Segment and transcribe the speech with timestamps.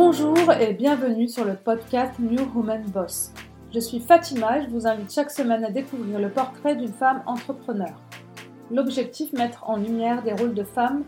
[0.00, 3.32] Bonjour et bienvenue sur le podcast New Woman Boss.
[3.74, 7.20] Je suis Fatima et je vous invite chaque semaine à découvrir le portrait d'une femme
[7.26, 8.00] entrepreneur.
[8.70, 11.02] L'objectif, mettre en lumière des rôles de femmes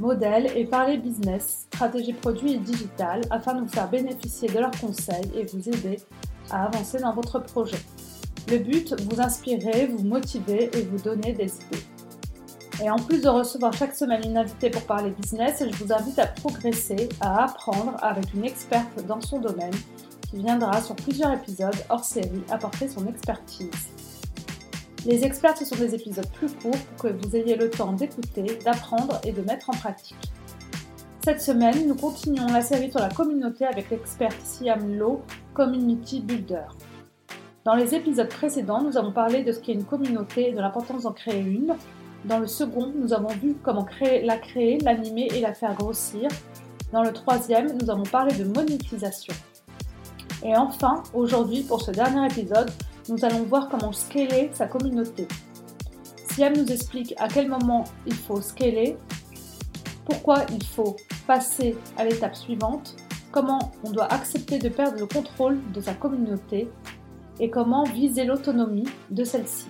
[0.00, 4.80] modèles et parler business, stratégie produit et digital afin de vous faire bénéficier de leurs
[4.80, 6.00] conseils et vous aider
[6.50, 7.78] à avancer dans votre projet.
[8.50, 11.93] Le but, vous inspirer, vous motiver et vous donner des idées.
[12.82, 16.18] Et en plus de recevoir chaque semaine une invitée pour parler business, je vous invite
[16.18, 19.74] à progresser, à apprendre avec une experte dans son domaine
[20.28, 23.70] qui viendra sur plusieurs épisodes hors série apporter son expertise.
[25.06, 28.58] Les experts, ce sont des épisodes plus courts pour que vous ayez le temps d'écouter,
[28.64, 30.32] d'apprendre et de mettre en pratique.
[31.24, 36.66] Cette semaine, nous continuons la série sur la communauté avec l'experte Siam Lo, Community Builder.
[37.64, 41.04] Dans les épisodes précédents, nous avons parlé de ce qu'est une communauté et de l'importance
[41.04, 41.74] d'en créer une.
[42.24, 46.28] Dans le second, nous avons vu comment la créer, l'animer et la faire grossir.
[46.90, 49.34] Dans le troisième, nous avons parlé de monétisation.
[50.42, 52.70] Et enfin, aujourd'hui, pour ce dernier épisode,
[53.10, 55.28] nous allons voir comment scaler sa communauté.
[56.30, 58.96] Siam nous explique à quel moment il faut scaler,
[60.06, 62.96] pourquoi il faut passer à l'étape suivante,
[63.32, 66.70] comment on doit accepter de perdre le contrôle de sa communauté
[67.38, 69.66] et comment viser l'autonomie de celle-ci.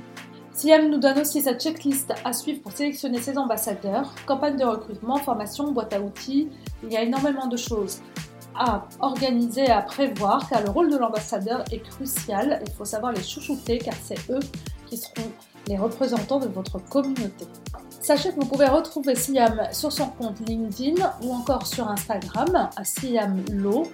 [0.54, 5.16] Siam nous donne aussi sa checklist à suivre pour sélectionner ses ambassadeurs, campagne de recrutement,
[5.16, 6.48] formation, boîte à outils.
[6.84, 7.98] Il y a énormément de choses
[8.54, 12.62] à organiser, à prévoir, car le rôle de l'ambassadeur est crucial.
[12.64, 14.38] Il faut savoir les chouchouter, car c'est eux
[14.86, 15.28] qui seront
[15.66, 17.46] les représentants de votre communauté.
[18.00, 22.84] Sachez que vous pouvez retrouver Siam sur son compte LinkedIn ou encore sur Instagram à
[22.84, 23.88] Siam Lo.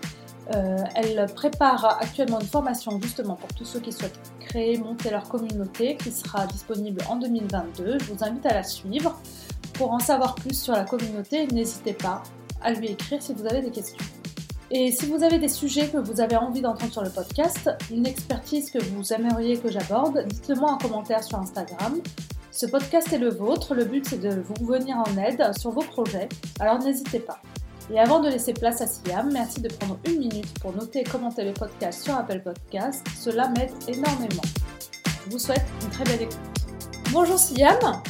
[0.52, 5.28] Euh, elle prépare actuellement une formation justement pour tous ceux qui souhaitent créer, monter leur
[5.28, 7.98] communauté qui sera disponible en 2022.
[8.00, 9.20] Je vous invite à la suivre.
[9.74, 12.22] Pour en savoir plus sur la communauté, n'hésitez pas
[12.62, 14.04] à lui écrire si vous avez des questions.
[14.72, 18.06] Et si vous avez des sujets que vous avez envie d'entendre sur le podcast, une
[18.06, 22.00] expertise que vous aimeriez que j'aborde, dites-le moi en commentaire sur Instagram.
[22.52, 25.82] Ce podcast est le vôtre, le but c'est de vous venir en aide sur vos
[25.82, 26.28] projets,
[26.58, 27.40] alors n'hésitez pas.
[27.92, 31.04] Et avant de laisser place à Siam, merci de prendre une minute pour noter et
[31.04, 34.42] commenter le podcast sur Apple Podcast, cela m'aide énormément.
[35.24, 36.38] Je vous souhaite une très belle écoute.
[37.10, 38.00] Bonjour Siam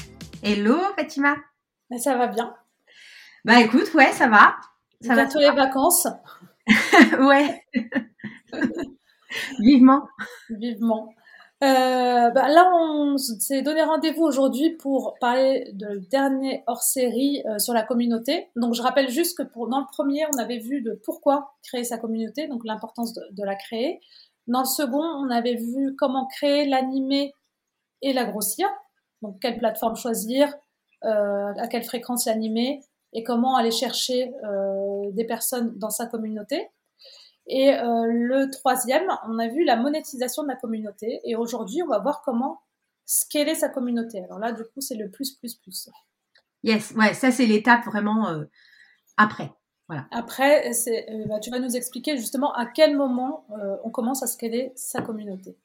[0.42, 1.34] Hello Fatima
[1.98, 2.54] Ça va bien
[3.46, 4.56] Bah écoute, ouais, ça va.
[5.00, 6.06] Ça va tous les vacances
[7.18, 7.64] ouais.
[9.60, 10.06] Vivement.
[10.50, 11.14] Vivement.
[11.62, 17.74] Euh, bah là, on s'est donné rendez-vous aujourd'hui pour parler de dernier hors-série euh, sur
[17.74, 18.48] la communauté.
[18.56, 21.84] Donc, je rappelle juste que pour, dans le premier, on avait vu de pourquoi créer
[21.84, 24.00] sa communauté, donc l'importance de, la créer.
[24.46, 27.34] Dans le second, on avait vu comment créer, l'animer
[28.00, 28.66] et la grossir.
[29.20, 30.54] Donc, quelle plateforme choisir,
[31.04, 32.80] euh, à quelle fréquence l'animer
[33.12, 36.68] et comment aller chercher euh, des personnes dans sa communauté.
[37.52, 41.20] Et euh, le troisième, on a vu la monétisation de la communauté.
[41.24, 42.62] Et aujourd'hui, on va voir comment
[43.04, 44.22] scaler sa communauté.
[44.22, 45.90] Alors là, du coup, c'est le plus, plus, plus.
[46.62, 48.44] Yes, ouais, ça c'est l'étape vraiment euh,
[49.16, 49.52] après.
[49.88, 50.06] Voilà.
[50.12, 54.28] Après, euh, bah, tu vas nous expliquer justement à quel moment euh, on commence à
[54.28, 55.56] scaler sa communauté.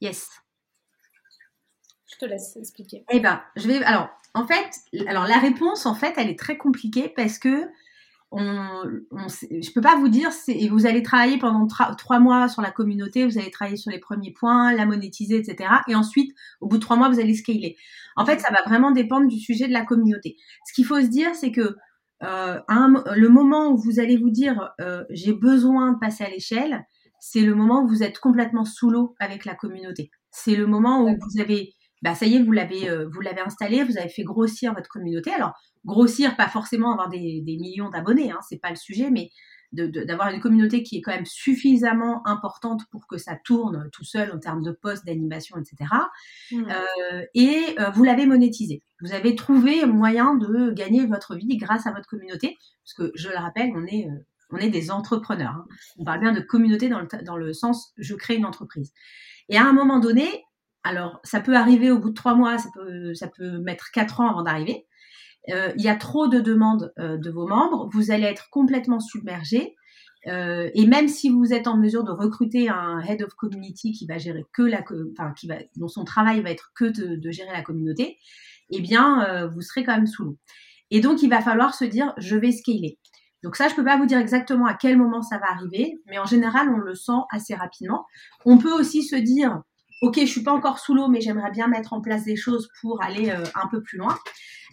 [0.00, 0.30] Yes.
[2.06, 3.04] Je te laisse expliquer.
[3.10, 3.84] Eh ben, je vais.
[3.84, 4.70] Alors, en fait,
[5.06, 7.70] alors la réponse, en fait, elle est très compliquée parce que
[8.30, 12.60] on, on, je peux pas vous dire, et vous allez travailler pendant trois mois sur
[12.60, 15.70] la communauté, vous allez travailler sur les premiers points, la monétiser, etc.
[15.88, 17.76] Et ensuite, au bout de trois mois, vous allez scaler.
[18.16, 20.36] En fait, ça va vraiment dépendre du sujet de la communauté.
[20.66, 21.76] Ce qu'il faut se dire, c'est que
[22.22, 26.28] euh, un, le moment où vous allez vous dire euh, j'ai besoin de passer à
[26.28, 26.84] l'échelle,
[27.20, 30.10] c'est le moment où vous êtes complètement sous l'eau avec la communauté.
[30.30, 31.72] C'est le moment où vous avez
[32.02, 34.88] bah ça y est, vous l'avez euh, vous l'avez installé, vous avez fait grossir votre
[34.88, 35.32] communauté.
[35.32, 35.52] Alors
[35.84, 39.30] grossir, pas forcément avoir des, des millions d'abonnés, hein, c'est pas le sujet, mais
[39.72, 44.04] d'avoir de, une communauté qui est quand même suffisamment importante pour que ça tourne tout
[44.04, 45.90] seul en termes de posts, d'animation, etc.
[46.50, 46.64] Mmh.
[46.70, 48.82] Euh, et euh, vous l'avez monétisé.
[49.00, 53.28] Vous avez trouvé moyen de gagner votre vie grâce à votre communauté, parce que je
[53.28, 55.56] le rappelle, on est euh, on est des entrepreneurs.
[55.56, 55.66] Hein.
[55.98, 58.94] On parle bien de communauté dans le, dans le sens je crée une entreprise.
[59.50, 60.44] Et à un moment donné,
[60.84, 64.20] alors, ça peut arriver au bout de trois mois, ça peut, ça peut mettre quatre
[64.20, 64.86] ans avant d'arriver.
[65.50, 69.00] Euh, il y a trop de demandes euh, de vos membres, vous allez être complètement
[69.00, 69.74] submergé.
[70.26, 74.06] Euh, et même si vous êtes en mesure de recruter un head of community qui
[74.06, 74.82] va gérer que la,
[75.12, 78.18] enfin, qui va, dont son travail va être que de, de gérer la communauté,
[78.70, 80.38] eh bien, euh, vous serez quand même sous l'eau.
[80.90, 82.98] Et donc, il va falloir se dire, je vais scaler.
[83.42, 86.18] Donc ça, je peux pas vous dire exactement à quel moment ça va arriver, mais
[86.18, 88.04] en général, on le sent assez rapidement.
[88.44, 89.62] On peut aussi se dire,
[90.00, 92.68] ok, je suis pas encore sous l'eau, mais j'aimerais bien mettre en place des choses
[92.80, 94.16] pour aller euh, un peu plus loin.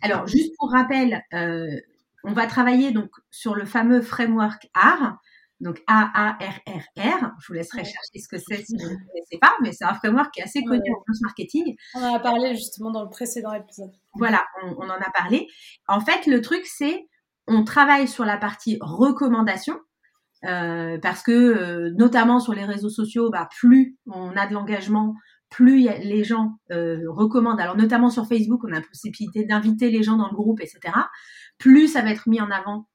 [0.02, 1.80] Alors, juste pour rappel, euh,
[2.24, 5.18] on va travailler donc sur le fameux framework AR,
[5.62, 7.32] donc A-A-R-R-R.
[7.40, 9.94] Je vous laisserai chercher ce que c'est si vous ne connaissez pas, mais c'est un
[9.94, 11.76] framework qui est assez connu en marketing.
[11.96, 13.92] On en a parlé justement dans le précédent épisode.
[14.16, 15.48] Voilà, on, en a parlé.
[15.88, 17.08] En fait, le truc, c'est
[17.48, 19.80] on travaille sur la partie recommandation.
[20.44, 25.16] Euh, parce que euh, notamment sur les réseaux sociaux, bah, plus on a de l'engagement,
[25.50, 27.60] plus les gens euh, recommandent.
[27.60, 30.80] Alors notamment sur Facebook, on a la possibilité d'inviter les gens dans le groupe, etc.
[31.58, 32.88] Plus ça va être mis en avant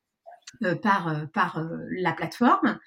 [0.83, 1.65] par, par
[2.01, 2.79] la plateforme.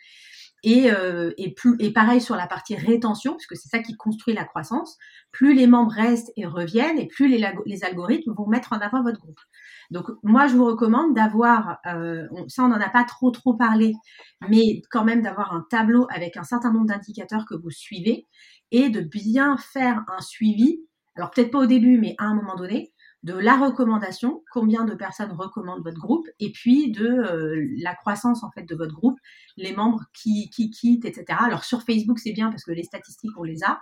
[0.65, 0.89] Et,
[1.37, 4.97] et, plus, et pareil sur la partie rétention, puisque c'est ça qui construit la croissance,
[5.33, 9.19] plus les membres restent et reviennent, et plus les, algorithmes vont mettre en avant votre
[9.19, 9.39] groupe.
[9.91, 11.79] Donc moi, je vous recommande d'avoir,
[12.47, 13.93] ça on n'en a pas trop trop parlé,
[14.47, 18.25] mais quand même d'avoir un tableau avec un certain nombre d'indicateurs que vous suivez
[18.71, 20.79] et de bien faire un suivi.
[21.15, 22.92] Alors peut-être pas au début, mais à un moment donné,
[23.23, 28.43] de la recommandation, combien de personnes recommandent votre groupe, et puis de euh, la croissance
[28.43, 29.17] en fait de votre groupe,
[29.55, 31.39] les membres qui, qui quittent, etc.
[31.39, 33.81] Alors sur Facebook c'est bien parce que les statistiques on les a.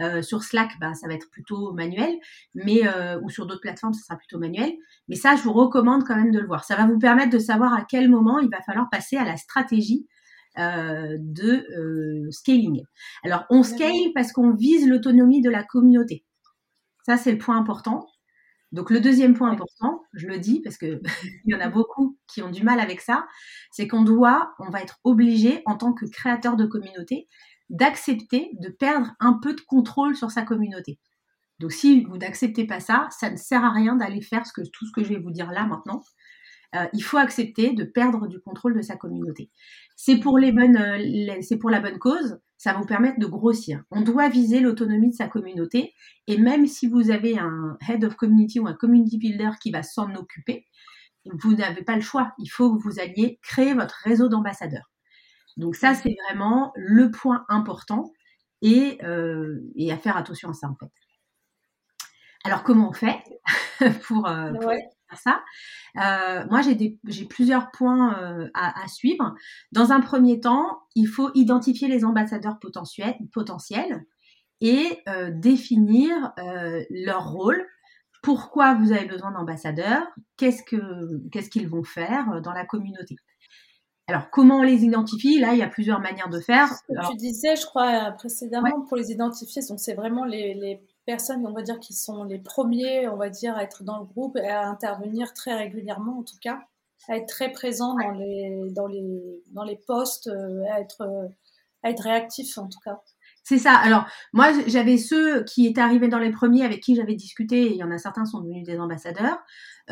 [0.00, 2.18] Euh, sur Slack, bah, ça va être plutôt manuel,
[2.54, 4.72] mais euh, ou sur d'autres plateformes, ça sera plutôt manuel.
[5.06, 6.64] Mais ça, je vous recommande quand même de le voir.
[6.64, 9.36] Ça va vous permettre de savoir à quel moment il va falloir passer à la
[9.36, 10.06] stratégie
[10.56, 12.82] de scaling.
[13.22, 16.24] Alors, on scale parce qu'on vise l'autonomie de la communauté.
[17.04, 18.06] Ça, c'est le point important.
[18.72, 21.00] Donc le deuxième point important, je le dis parce que
[21.44, 23.26] il y en a beaucoup qui ont du mal avec ça,
[23.70, 27.28] c'est qu'on doit, on va être obligé en tant que créateur de communauté
[27.70, 30.98] d'accepter de perdre un peu de contrôle sur sa communauté.
[31.58, 34.62] Donc si vous n'acceptez pas ça, ça ne sert à rien d'aller faire ce que,
[34.62, 36.02] tout ce que je vais vous dire là maintenant.
[36.74, 39.50] Euh, il faut accepter de perdre du contrôle de sa communauté.
[39.96, 43.26] C'est pour les bonnes, euh, c'est pour la bonne cause ça va vous permettre de
[43.26, 43.82] grossir.
[43.90, 45.96] On doit viser l'autonomie de sa communauté
[46.28, 49.82] et même si vous avez un head of community ou un community builder qui va
[49.82, 50.64] s'en occuper,
[51.24, 52.34] vous n'avez pas le choix.
[52.38, 54.92] Il faut que vous alliez créer votre réseau d'ambassadeurs.
[55.56, 58.12] Donc ça, c'est vraiment le point important
[58.60, 59.58] et, euh,
[59.90, 60.92] à faire attention à ça en fait.
[62.44, 63.24] Alors comment on fait
[64.04, 64.28] pour,
[65.16, 65.42] ça.
[65.96, 69.34] Euh, moi, j'ai plusieurs points euh, à, suivre.
[69.72, 74.04] Dans un premier temps, il faut identifier les ambassadeurs potentiels, potentiels
[74.60, 76.32] et euh, définir
[76.90, 77.66] leur rôle.
[78.22, 80.06] Pourquoi vous avez besoin d'ambassadeurs?
[80.36, 83.16] Qu'est-ce qu'ils vont faire dans la communauté?
[84.08, 85.38] Alors, comment on les identifie?
[85.38, 86.68] Là, il y a plusieurs manières de faire.
[87.10, 91.80] tu disais, je crois, précédemment, pour les identifier, c'est vraiment les personnes, on va dire,
[91.80, 95.34] qui sont les premiers, on va dire, à être dans le groupe et à intervenir
[95.34, 96.60] très régulièrement, en tout cas,
[97.08, 101.02] à être très présent dans les, dans les, dans les postes, euh, à être,
[101.82, 103.00] à être réactif, en tout cas.
[103.44, 103.74] C'est ça.
[103.74, 107.70] Alors, moi, j'avais ceux qui étaient arrivés dans les premiers avec qui j'avais discuté, et
[107.72, 109.38] il y en a certains sont devenus des ambassadeurs.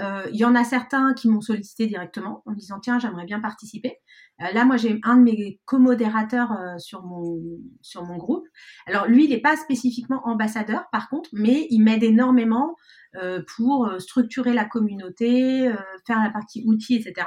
[0.01, 3.27] Euh, il y en a certains qui m'ont sollicité directement en me disant, tiens, j'aimerais
[3.27, 3.99] bien participer.
[4.43, 7.41] Euh, là, moi, j'ai un de mes co-modérateurs euh, sur, mon,
[7.83, 8.47] sur mon groupe.
[8.87, 12.77] Alors, lui, il n'est pas spécifiquement ambassadeur, par contre, mais il m'aide énormément
[13.17, 15.71] euh, pour structurer la communauté,
[16.07, 17.27] faire la partie outils, etc.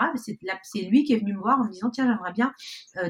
[0.63, 2.53] C'est lui qui est venu me voir en me disant, tiens, j'aimerais bien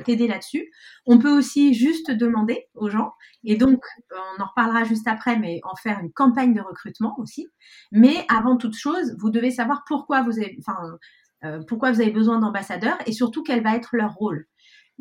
[0.06, 0.71] t'aider là-dessus.
[1.06, 3.13] On peut aussi juste demander aux gens,
[3.44, 7.48] et donc, on en reparlera juste après, mais en faire une campagne de recrutement aussi.
[7.92, 10.97] Mais avant toute chose, vous devez savoir pourquoi vous avez, enfin,
[11.44, 14.48] euh, pourquoi vous avez besoin d'ambassadeurs et surtout quel va être leur rôle.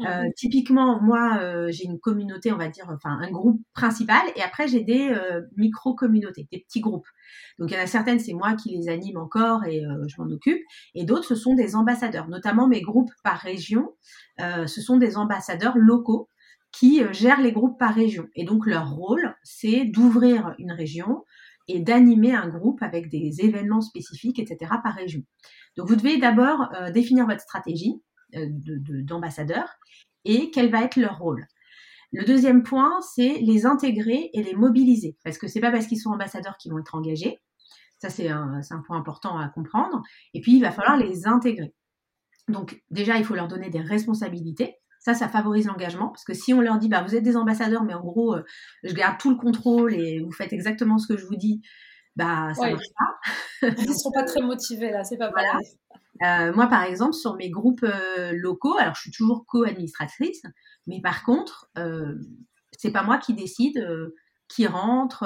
[0.00, 0.32] Euh, mhm.
[0.34, 4.66] typiquement, moi, euh, j'ai une communauté, on va dire, enfin un groupe principal, et après
[4.66, 5.14] j'ai des
[5.56, 7.06] micro-communautés, des petits groupes.
[7.58, 10.30] Donc il y en a certaines, c'est moi qui les anime encore et je m'en
[10.30, 10.60] occupe,
[10.94, 12.28] et d'autres, ce sont des ambassadeurs.
[12.28, 13.92] Notamment mes groupes par région,
[14.38, 16.30] ce sont des ambassadeurs locaux
[16.72, 18.28] qui gèrent les groupes par région.
[18.34, 21.22] Et donc leur rôle, c'est d'ouvrir une région
[21.68, 24.72] et d'animer un groupe avec des événements spécifiques, etc.
[24.82, 25.22] par région.
[25.76, 28.02] Donc vous devez d'abord euh, définir votre stratégie
[28.34, 28.46] euh,
[29.04, 29.68] d'ambassadeur
[30.24, 31.46] et quel va être leur rôle.
[32.12, 35.16] Le deuxième point, c'est les intégrer et les mobiliser.
[35.24, 37.40] Parce que c'est pas parce qu'ils sont ambassadeurs qu'ils vont être engagés.
[37.98, 40.02] Ça, c'est un, un, point important à comprendre.
[40.34, 41.72] Et puis, il va falloir les intégrer.
[42.48, 44.76] Donc, déjà, il faut leur donner des responsabilités.
[45.02, 46.08] Ça, ça favorise l'engagement.
[46.08, 48.44] Parce que si on leur dit, bah, vous êtes des ambassadeurs, mais en gros, euh,
[48.84, 51.60] je garde tout le contrôle et vous faites exactement ce que je vous dis,
[52.14, 53.68] bah ça marche pas.
[53.78, 55.58] Ils ne seront pas très motivés là, c'est pas voilà.
[56.22, 60.42] Euh, moi, par exemple, sur mes groupes euh, locaux, alors je suis toujours co-administratrice,
[60.86, 61.70] mais par contre,
[62.70, 63.84] c'est pas moi qui décide
[64.48, 65.24] qui rentre,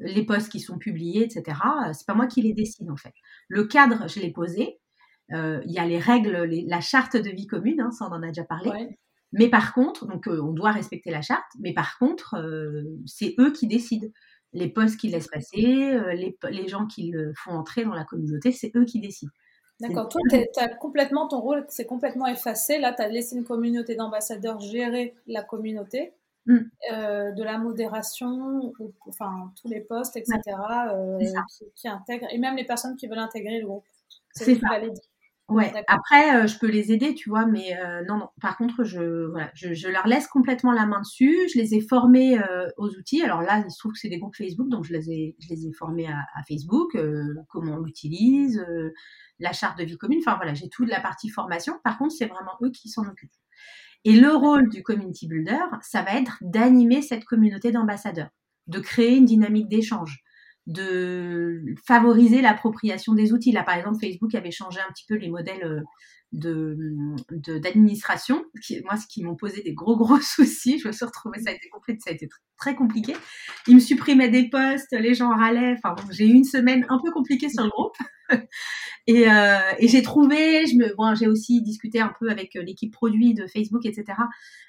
[0.00, 1.58] les postes qui sont publiés, etc.
[1.92, 3.12] C'est pas moi qui les décide en fait.
[3.48, 4.80] Le cadre, je l'ai posé.
[5.30, 8.28] Il y a les règles, la charte de vie commune, hein, ça on en a
[8.28, 8.98] déjà parlé.
[9.32, 12.36] Mais par contre, donc on doit respecter la charte, mais par contre,
[13.06, 14.08] c'est eux qui décident
[14.54, 18.52] les postes qu'ils laissent passer, euh, les, gens qui le font entrer dans la communauté,
[18.52, 19.32] c'est eux qui décident.
[19.80, 20.08] D'accord.
[20.08, 22.78] Toi, tu as complètement ton rôle, c'est complètement effacé.
[22.78, 26.14] Là, tu as laissé une communauté d'ambassadeurs gérer la communauté,
[26.46, 26.58] mm.
[26.92, 28.72] euh, de la modération,
[29.08, 30.40] enfin tous les postes, etc.
[30.92, 31.18] Euh,
[31.74, 33.84] qui, intègrent, et même les personnes qui veulent intégrer le groupe.
[34.30, 34.68] C'est ça.
[35.50, 35.70] Ouais.
[35.88, 38.28] Après, euh, je peux les aider, tu vois, mais euh, non, non.
[38.40, 41.36] Par contre, je, voilà, je, je, leur laisse complètement la main dessus.
[41.52, 43.22] Je les ai formés euh, aux outils.
[43.22, 45.48] Alors là, il se trouve que c'est des groupes Facebook, donc je les ai, je
[45.50, 46.96] les ai formés à, à Facebook,
[47.48, 48.64] comment on l'utilise,
[49.38, 50.20] la charte de vie commune.
[50.20, 51.74] Enfin voilà, j'ai toute la partie formation.
[51.84, 53.30] Par contre, c'est vraiment eux qui s'en occupent.
[54.04, 58.30] Et le rôle du community builder, ça va être d'animer cette communauté d'ambassadeurs,
[58.66, 60.23] de créer une dynamique d'échange
[60.66, 63.52] de favoriser l'appropriation des outils.
[63.52, 65.80] Là, par exemple, Facebook avait changé un petit peu les modèles euh,
[66.32, 68.44] de d'administration,
[68.84, 70.78] moi, ce qui m'ont posé des gros gros soucis.
[70.78, 72.28] Je me suis retrouvée, ça a été compliqué, ça a été
[72.58, 73.14] très compliqué.
[73.68, 75.76] Ils me supprimaient des posts, les gens râlaient.
[75.78, 77.94] Enfin, j'ai eu une semaine un peu compliquée sur le groupe.
[79.06, 82.92] et, euh, et j'ai trouvé, je me, bon, j'ai aussi discuté un peu avec l'équipe
[82.92, 84.04] produit de Facebook, etc.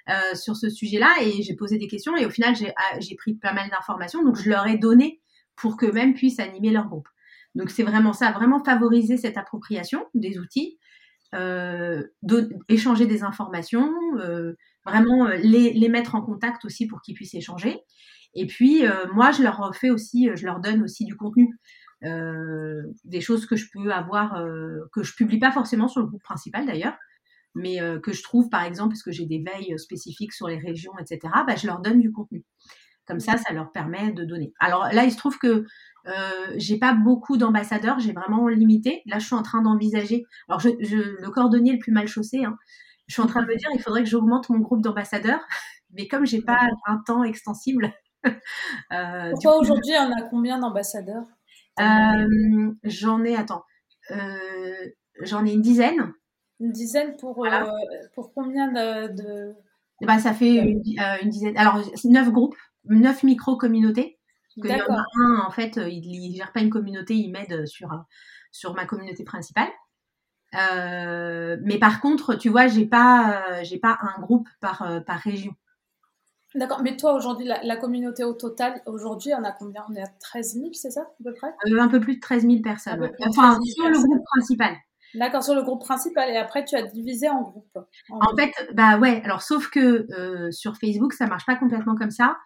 [0.10, 2.16] Euh, sur ce sujet-là, et j'ai posé des questions.
[2.16, 5.22] Et au final, j'ai ah, pris pas mal d'informations, donc je leur ai donné
[5.56, 7.08] pour qu'eux-mêmes puissent animer leur groupe.
[7.56, 10.78] Donc c'est vraiment ça, vraiment favoriser cette appropriation des outils,
[11.34, 12.04] euh,
[12.70, 14.54] échanger des informations, euh,
[14.86, 17.80] vraiment euh, les, les, mettre en contact aussi pour qu'ils puissent échanger.
[18.34, 18.84] Et puis
[19.14, 21.58] moi je leur fais aussi, je leur donne aussi du contenu,
[22.02, 24.44] des choses que je peux avoir,
[24.92, 26.98] que je publie pas forcément sur le groupe principal d'ailleurs,
[27.54, 30.92] mais que je trouve par exemple parce que j'ai des veilles spécifiques sur les régions,
[31.00, 31.34] etc.
[31.48, 32.44] Bah, je leur donne du contenu.
[33.08, 34.54] Comme ça, ça leur permet de donner.
[34.60, 35.66] Alors là, il se trouve que
[36.08, 39.02] euh, j'ai pas beaucoup d'ambassadeurs, j'ai vraiment limité.
[39.06, 40.26] Là, je suis en train d'envisager.
[40.50, 42.44] Alors, je, je, le cordonnier le plus mal chaussé.
[42.44, 42.58] Hein,
[43.08, 45.42] je suis en train de me dire, il faudrait que j'augmente mon groupe d'ambassadeurs,
[45.94, 47.94] mais comme j'ai pas un temps extensible.
[48.26, 51.26] euh, Pourquoi aujourd'hui, on a combien d'ambassadeurs?
[51.80, 53.64] Euh, J'en ai, attends,
[54.12, 54.90] euh,
[55.22, 56.14] j'en ai une dizaine.
[56.60, 57.66] Une dizaine pour, euh,
[58.14, 59.56] pour combien de, de...
[60.02, 60.82] Bah, ça fait une,
[61.22, 61.58] une dizaine.
[61.58, 62.56] Alors, neuf groupes
[62.90, 64.20] neuf micro-communautés.
[64.58, 65.02] D'accord.
[65.16, 67.98] Un, en fait, euh, il ne gère pas une communauté, il m'aide sur, euh,
[68.52, 69.70] sur ma communauté principale.
[70.56, 75.54] Euh, mais par contre, tu vois, j'ai pas, j'ai pas un groupe par, par région.
[76.54, 79.84] D'accord, mais toi aujourd'hui, la, communauté au total, aujourd'hui, on a combien?
[79.90, 81.54] On est à 13 000, c'est ça, à peu près?
[81.78, 83.12] Un peu plus de 13 000 personnes.
[83.28, 84.74] enfin, sur le groupe principal.
[85.16, 86.30] D'accord, sur le groupe principal.
[86.30, 87.78] Et après, tu as divisé en groupes.
[88.10, 89.22] En, fait, bah ouais.
[89.26, 90.08] Alors, sauf que
[90.52, 92.38] sur Facebook, ça marche pas complètement comme ça.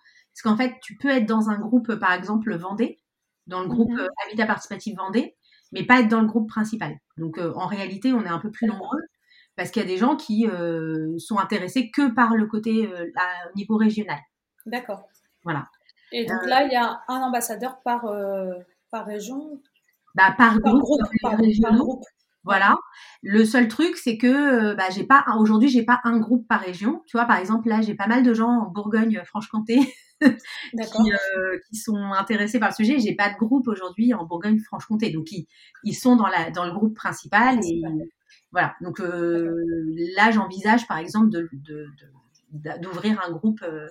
[0.41, 3.01] Parce qu'en fait, tu peux être dans un groupe, par exemple, Vendée,
[3.47, 3.99] dans le groupe mhm.
[3.99, 5.35] euh, Habitat Participatif Vendée,
[5.73, 6.97] mais pas être dans le groupe principal.
[7.17, 9.01] Donc, euh, en réalité, on est un peu plus nombreux
[9.57, 13.57] parce qu'il y a des gens qui euh, sont intéressés que par le côté au
[13.57, 14.19] niveau régional.
[14.65, 15.09] D'accord.
[15.43, 15.67] Voilà.
[16.13, 18.05] Et donc là, il y a un ambassadeur par,
[18.89, 19.61] par région?
[20.15, 21.35] Bah, par, groupe, par,
[21.75, 22.05] groupe.
[22.45, 22.77] Voilà.
[23.21, 27.03] Le seul truc, c'est que bah, j'ai pas aujourd'hui, j'ai pas un groupe par région.
[27.07, 29.81] Tu vois, par exemple, là, j'ai pas mal de gens en Bourgogne-Franche-Comté
[30.71, 32.99] qui, euh, qui, sont intéressés par le sujet.
[32.99, 35.47] J'ai pas de groupe aujourd'hui en Bourgogne-Franche-Comté, donc ils,
[35.83, 37.59] ils, sont dans, la, dans le groupe principal.
[37.65, 37.81] Et,
[38.51, 38.75] voilà.
[38.81, 39.55] Donc euh,
[40.15, 41.49] là, j'envisage par exemple de,
[42.81, 43.61] d'ouvrir de, un groupe.
[43.63, 43.87] Euh,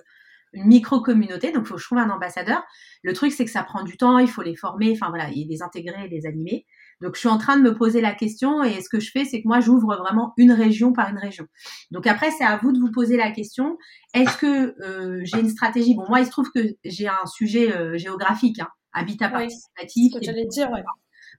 [0.51, 2.63] une micro-communauté, donc il faut que je trouve un ambassadeur.
[3.03, 5.43] Le truc, c'est que ça prend du temps, il faut les former, enfin voilà, et
[5.43, 6.65] les intégrer et les animer.
[7.01, 9.25] Donc, je suis en train de me poser la question et ce que je fais,
[9.25, 11.45] c'est que moi, j'ouvre vraiment une région par une région.
[11.91, 13.77] Donc, après, c'est à vous de vous poser la question.
[14.13, 15.95] Est-ce que euh, j'ai une stratégie?
[15.95, 20.13] Bon, moi, il se trouve que j'ai un sujet euh, géographique, hein, habitat participatif.
[20.21, 20.83] J'allais dire, ouais.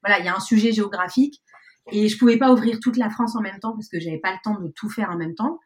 [0.02, 1.43] Voilà, il y a un sujet géographique
[1.93, 4.33] et je pouvais pas ouvrir toute la France en même temps parce que j'avais pas
[4.33, 5.59] le temps de tout faire en même temps.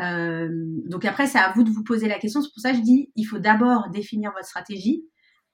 [0.00, 0.48] Euh,
[0.86, 2.40] donc après, c'est à vous de vous poser la question.
[2.40, 5.04] C'est pour ça que je dis, il faut d'abord définir votre stratégie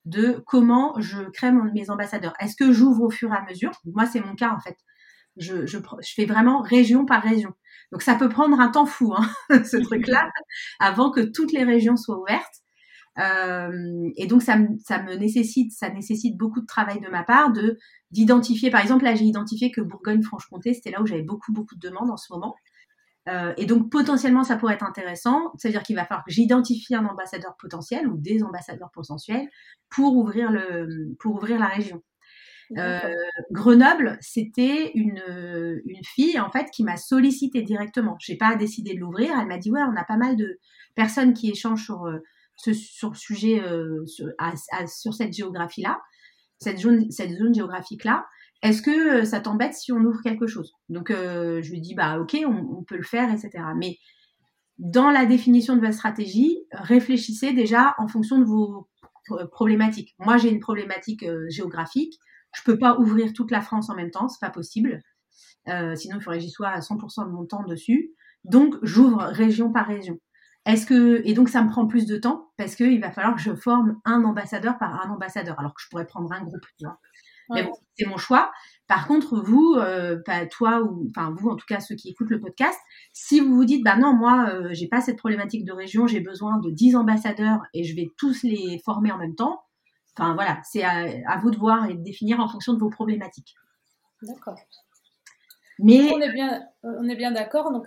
[0.04, 2.34] de comment je crée mes ambassadeurs.
[2.40, 3.72] Est-ce que j'ouvre au fur et à mesure?
[3.84, 4.76] Moi, c'est mon cas en fait.
[5.36, 7.52] Je, je, je, fais vraiment région par région.
[7.92, 9.28] Donc ça peut prendre un temps fou, hein,
[9.64, 10.30] ce truc-là,
[10.80, 12.62] avant que toutes les régions soient ouvertes.
[13.18, 17.52] Euh, et donc ça, ça me nécessite, ça nécessite beaucoup de travail de ma part,
[17.52, 17.78] de
[18.10, 18.70] d'identifier.
[18.70, 22.10] Par exemple, là, j'ai identifié que Bourgogne-Franche-Comté, c'était là où j'avais beaucoup beaucoup de demandes
[22.10, 22.54] en ce moment.
[23.30, 27.04] Euh, et donc potentiellement ça pourrait être intéressant, c'est-à-dire qu'il va falloir que j'identifie un
[27.04, 29.48] ambassadeur potentiel ou des ambassadeurs potentiels
[29.88, 32.02] pour ouvrir le pour ouvrir la région.
[32.78, 33.00] Euh,
[33.50, 35.22] Grenoble, c'était une,
[35.84, 38.16] une fille en fait qui m'a sollicité directement.
[38.20, 39.32] J'ai pas décidé de l'ouvrir.
[39.38, 40.58] Elle m'a dit ouais, on a pas mal de
[40.94, 42.18] personnes qui échangent sur euh,
[42.56, 44.26] ce sur le sujet euh, sur,
[44.86, 46.00] sur cette géographie là,
[46.58, 48.26] cette zone cette zone géographique là.
[48.62, 50.74] Est-ce que euh, ça t'embête si on ouvre quelque chose?
[50.88, 53.64] Donc euh, je lui dis bah ok, on, peut le faire, etc.
[53.76, 53.98] Mais
[54.78, 58.88] dans la définition de votre stratégie, réfléchissez déjà en fonction de vos
[59.52, 60.14] problématiques.
[60.18, 62.18] Moi j'ai une problématique euh, géographique,
[62.54, 65.00] je peux pas ouvrir toute la France en même temps, c'est pas possible.
[65.94, 68.10] sinon, il faudrait que j'y sois à 100% de mon temps dessus.
[68.44, 70.18] Donc, j'ouvre région par région.
[70.66, 73.40] Est-ce que et donc ça me prend plus de temps parce qu'il va falloir que
[73.40, 76.64] je forme un ambassadeur par un ambassadeur alors que je pourrais prendre un groupe.
[77.50, 78.50] Mais bon, c'est mon choix.
[78.86, 82.30] Par contre, vous, euh, pas toi ou enfin vous, en tout cas ceux qui écoutent
[82.30, 82.78] le podcast,
[83.12, 86.20] si vous vous dites bah non moi euh, j'ai pas cette problématique de région, j'ai
[86.20, 89.62] besoin de 10 ambassadeurs et je vais tous les former en même temps.
[90.16, 92.90] Enfin voilà, c'est à, à vous de voir et de définir en fonction de vos
[92.90, 93.54] problématiques.
[94.22, 94.58] D'accord.
[95.82, 97.72] Mais on est bien, on est bien d'accord.
[97.72, 97.86] Donc,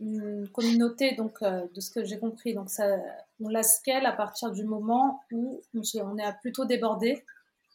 [0.00, 2.84] une communauté, donc euh, de ce que j'ai compris, donc ça,
[3.40, 7.24] on la scale à partir du moment où on est plutôt débordé.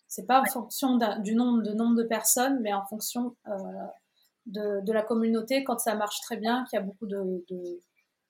[0.07, 3.51] C'est pas en fonction du nombre de nombre de personnes, mais en fonction euh,
[4.45, 5.63] de, de, la communauté.
[5.63, 7.81] Quand ça marche très bien, qu'il y a beaucoup de, de,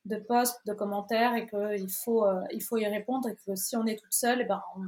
[0.06, 3.76] de posts, de commentaires et qu'il faut, euh, il faut y répondre et que si
[3.76, 4.82] on est toute seule, et eh ben on,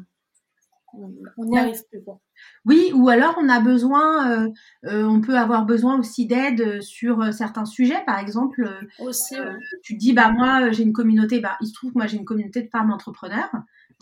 [0.94, 2.02] on n'y arrive plus.
[2.04, 2.20] Quoi.
[2.66, 4.50] Oui, ou alors on a besoin, euh,
[4.86, 8.04] euh, on peut avoir besoin aussi d'aide sur euh, certains sujets.
[8.06, 9.36] Par exemple, aussi,
[9.84, 12.18] tu te dis, bah moi j'ai une communauté, bah, il se trouve que moi j'ai
[12.18, 13.52] une communauté de femmes entrepreneurs.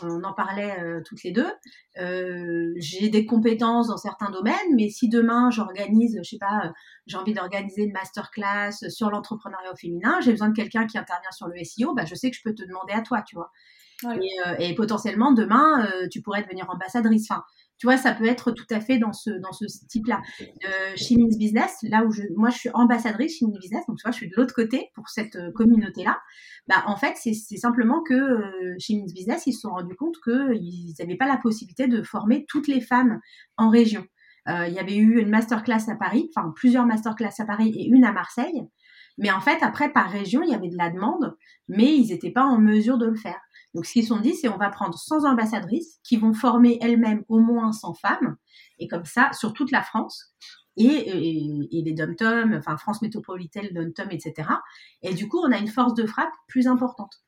[0.03, 1.51] On en parlait toutes les deux.
[1.95, 6.71] j'ai des compétences dans certains domaines, mais si demain j'organise, je sais pas,
[7.07, 11.47] j'ai envie d'organiser une masterclass sur l'entrepreneuriat féminin, j'ai besoin de quelqu'un qui intervient sur
[11.47, 13.51] le SEO, bah, je sais que je peux te demander à toi, tu vois.
[14.05, 17.29] Euh, et, potentiellement demain, euh, tu pourrais devenir ambassadrice.
[17.29, 17.43] Enfin,
[17.77, 20.21] tu vois, ça peut être tout à fait dans ce dans ce type-là.
[20.41, 24.11] Euh, chez Business, là où je, moi, je suis ambassadrice chez Business, donc tu vois,
[24.11, 26.19] je suis de l'autre côté pour cette euh, communauté-là.
[26.67, 30.93] Bah, en fait, c'est simplement que euh, chez Business, ils se sont rendus compte qu'ils
[30.99, 33.19] n'avaient pas la possibilité de former toutes les femmes
[33.57, 34.05] en région.
[34.47, 38.05] il y avait eu une masterclass à Paris, enfin plusieurs masterclass à Paris et une
[38.05, 38.63] à Marseille.
[39.17, 41.35] Mais en fait, après, par région, il y avait de la demande,
[41.67, 43.39] mais ils n'étaient pas en mesure de le faire.
[43.77, 47.23] Donc, ce qu'ils sont dit, c'est on va prendre 100 ambassadrices qui vont former elles-mêmes
[47.27, 48.35] au moins 100 femmes,
[48.79, 50.33] et comme ça, sur toute la France,
[50.77, 54.49] et, les dom enfin France métropolitaine, dom etc.
[55.03, 57.21] Et du coup, on a une force de frappe plus importante.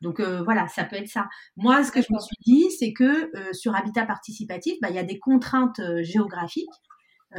[0.00, 1.28] Donc euh, voilà, ça peut être ça.
[1.56, 4.94] Moi, ce que je me suis dit, c'est que euh, sur Habitat Participatif, bah, il
[4.94, 6.70] y a des contraintes euh, géographiques,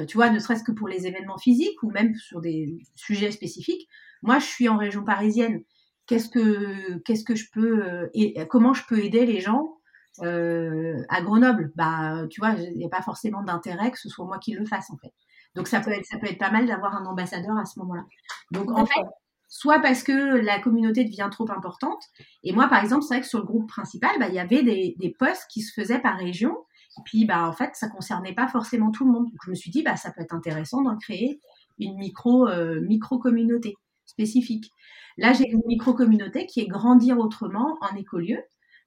[0.10, 3.88] tu vois, ne serait-ce que pour les événements physiques ou même sur des sujets spécifiques.
[4.22, 5.64] Moi, je suis en région parisienne
[6.08, 9.78] qu'est-ce que qu'est-ce que je peux euh, et comment je peux aider les gens
[10.24, 11.72] euh, à Grenoble?
[11.76, 14.66] Bah tu vois il n'y a pas forcément d'intérêt que ce soit moi qui le
[14.66, 15.14] fasse en fait.
[15.56, 18.06] Donc ça peut être ça peut être pas mal d'avoir un ambassadeur à ce moment-là.
[18.52, 19.04] Donc en fait
[19.50, 22.04] soit parce que la communauté devient trop importante.
[22.44, 24.64] Et moi par exemple c'est vrai que sur le groupe principal bah, il y avait
[24.64, 26.58] des, des posts qui se faisaient par région.
[26.98, 29.26] Et puis bah en fait ça concernait pas forcément tout le monde.
[29.26, 31.42] Donc je me suis dit bah ça peut être intéressant d'en créer
[31.80, 33.76] une micro euh, micro communauté
[34.18, 34.72] spécifique
[35.18, 38.38] Là, j'ai une micro-communauté qui est grandir autrement en écolieu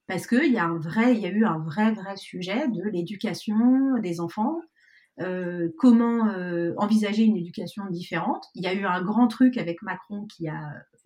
[0.07, 2.83] parce qu'il y a un vrai, il y a eu un vrai, vrai sujet de
[2.89, 4.59] l'éducation des enfants,
[5.19, 8.45] euh, comment euh, envisager une éducation différente.
[8.55, 10.59] Il y a eu un grand truc avec Macron qui a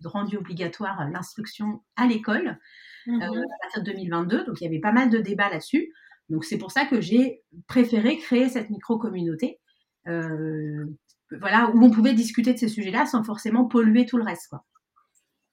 [0.04, 2.58] rendu obligatoire l'instruction à l'école
[3.08, 3.22] euh, mhm.
[3.22, 4.44] à partir de 2022.
[4.44, 5.92] Donc il y avait pas mal de débats là-dessus.
[6.28, 9.58] Donc c'est pour ça que j'ai préféré créer cette micro-communauté.
[11.30, 14.48] Voilà, où on pouvait discuter de ces sujets-là sans forcément polluer tout le reste.
[14.48, 14.64] Quoi.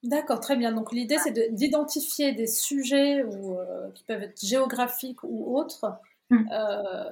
[0.04, 0.72] D'accord, très bien.
[0.72, 6.44] Donc l'idée, c'est d'identifier des sujets ou, euh, qui peuvent être géographiques ou autres hmm.
[6.52, 7.04] euh,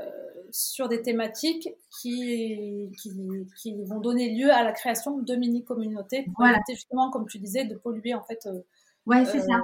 [0.51, 1.71] sur des thématiques
[2.01, 7.39] qui, qui, vont donner lieu à la création de mini-communautés pour éviter justement, comme tu
[7.39, 8.47] disais, de polluer en fait.
[8.47, 8.61] Euh,
[9.07, 9.61] ouais, c'est ça.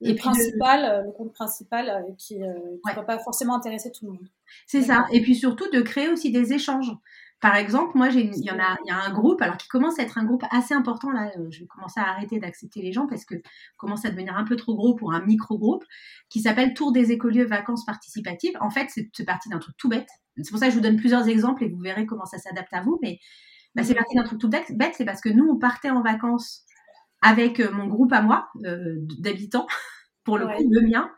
[0.00, 4.28] Le, principal, le compte principal qui ne va pas forcément intéresser tout le monde.
[4.66, 5.06] C'est ça.
[5.12, 6.92] Et puis surtout de créer aussi des échanges.
[7.40, 10.00] Par exemple, moi, il y en a, il y a un groupe, alors qui commence
[10.00, 11.30] à être un groupe assez important là.
[11.38, 13.36] Euh, je vais commencer à arrêter d'accepter les gens parce que
[13.76, 15.84] commence à devenir un peu trop gros pour un micro groupe
[16.30, 18.56] qui s'appelle Tour des écoliers vacances participatives.
[18.60, 20.08] En fait, c'est parti d'un truc tout bête.
[20.36, 22.72] C'est pour ça que je vous donne plusieurs exemples et vous verrez comment ça s'adapte
[22.72, 22.98] à vous.
[23.02, 23.20] Mais
[23.76, 24.66] bah, c'est parti d'un truc tout bête.
[24.96, 26.64] C'est parce que nous, on partait en vacances
[27.22, 29.68] avec euh, mon groupe à moi euh, d'habitants,
[30.24, 31.10] pour le coup, le mien,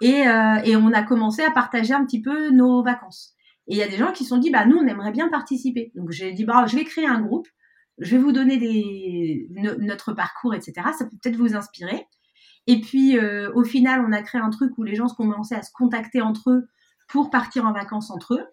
[0.00, 0.24] et,
[0.70, 3.34] et on a commencé à partager un petit peu nos vacances.
[3.68, 5.28] Et il y a des gens qui se sont dit, bah, nous, on aimerait bien
[5.28, 5.92] participer.
[5.94, 7.46] Donc, j'ai dit, bah, je vais créer un groupe,
[7.98, 9.46] je vais vous donner des,
[9.78, 10.72] notre parcours, etc.
[10.98, 12.06] Ça peut peut-être vous inspirer.
[12.66, 15.54] Et puis, euh, au final, on a créé un truc où les gens se commençaient
[15.54, 16.68] à se contacter entre eux
[17.08, 18.44] pour partir en vacances entre eux.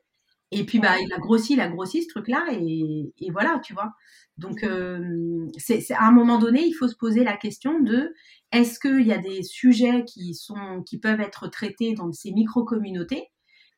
[0.51, 3.73] Et puis, bah, il a grossi, il a grossi ce truc-là, et, et, voilà, tu
[3.73, 3.93] vois.
[4.37, 8.13] Donc, euh, c'est, à un moment donné, il faut se poser la question de
[8.51, 13.29] est-ce qu'il y a des sujets qui sont, qui peuvent être traités dans ces micro-communautés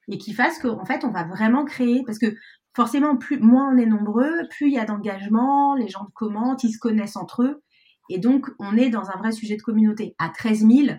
[0.10, 2.36] et qui fasse qu'en fait, on va vraiment créer, parce que
[2.76, 6.72] forcément, plus moins on est nombreux, plus il y a d'engagement, les gens commentent, ils
[6.72, 7.64] se connaissent entre eux,
[8.10, 10.16] et donc on est dans un vrai sujet de communauté.
[10.20, 10.98] À 13 000,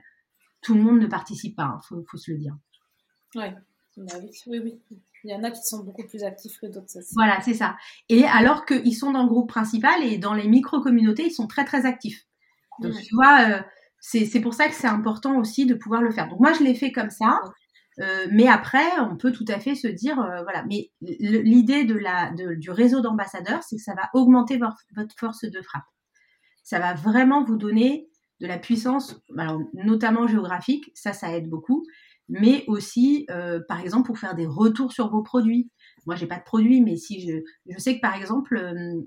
[0.60, 2.56] tout le monde ne participe pas, il hein, faut, se le dire.
[3.34, 3.54] Ouais.
[3.96, 4.14] Bah
[4.46, 4.78] oui, oui,
[5.24, 6.86] Il y en a qui sont beaucoup plus actifs que d'autres.
[7.14, 7.76] Voilà, c'est ça.
[8.08, 11.64] Et alors qu'ils sont dans le groupe principal et dans les micro-communautés, ils sont très,
[11.64, 12.24] très actifs.
[12.80, 13.60] Donc, tu vois, euh,
[14.00, 16.28] c'est pour ça que c'est important aussi de pouvoir le faire.
[16.28, 17.40] Donc, moi, je l'ai fait comme ça.
[18.00, 20.64] Euh, mais après, on peut tout à fait se dire, euh, voilà.
[20.64, 25.60] Mais l'idée de la, du réseau d'ambassadeurs, c'est que ça va augmenter votre force de
[25.62, 25.84] frappe.
[26.62, 28.08] Ça va vraiment vous donner
[28.40, 29.20] de la puissance,
[29.74, 31.84] notamment géographique, ça, ça aide beaucoup,
[32.28, 35.70] mais aussi, euh, par exemple, pour faire des retours sur vos produits.
[36.06, 37.38] Moi, j'ai pas de produits, mais si je,
[37.72, 38.60] je sais que par exemple,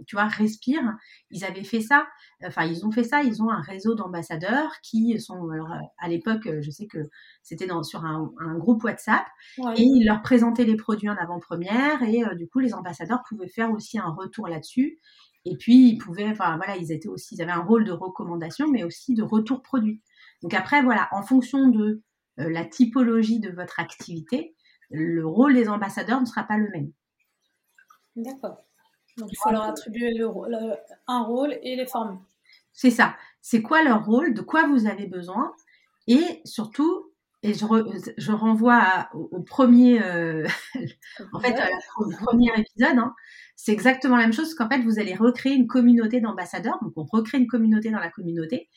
[0.08, 0.82] tu vois, Respire,
[1.30, 2.08] ils avaient fait ça.
[2.46, 3.24] Enfin, ils ont fait ça.
[3.24, 7.00] Ils ont un réseau d'ambassadeurs qui sont, alors, à l'époque, je sais que
[7.44, 9.26] c'était sur un, groupe WhatsApp
[9.58, 13.48] et ils leur présentaient les produits en avant-première et euh, du coup, les ambassadeurs pouvaient
[13.48, 15.00] faire aussi un retour là-dessus.
[15.46, 18.68] Et puis, ils pouvaient, enfin voilà, ils étaient aussi, ils avaient un rôle de recommandation,
[18.70, 20.02] mais aussi de retour produit.
[20.44, 22.04] Donc après, voilà, en fonction de
[22.40, 24.56] euh, la typologie de votre activité,
[24.92, 26.92] le rôle des ambassadeurs ne sera pas le même.
[28.16, 28.64] D'accord.
[29.18, 30.28] Donc il faut leur attribuer le,
[31.08, 32.18] un rôle et les former.
[32.74, 33.16] C'est ça.
[33.42, 35.54] C'est quoi leur rôle, de quoi vous avez besoin,
[36.08, 37.12] et surtout,
[37.44, 37.66] et je,
[38.18, 40.48] je renvoie au, premier, euh,
[41.34, 41.56] en fait,
[41.98, 43.14] au premier épisode, hein,
[43.56, 46.78] c'est exactement la même chose qu'en fait, vous allez recréer une communauté d'ambassadeurs.
[46.82, 48.70] Donc, on recrée une communauté dans la communauté.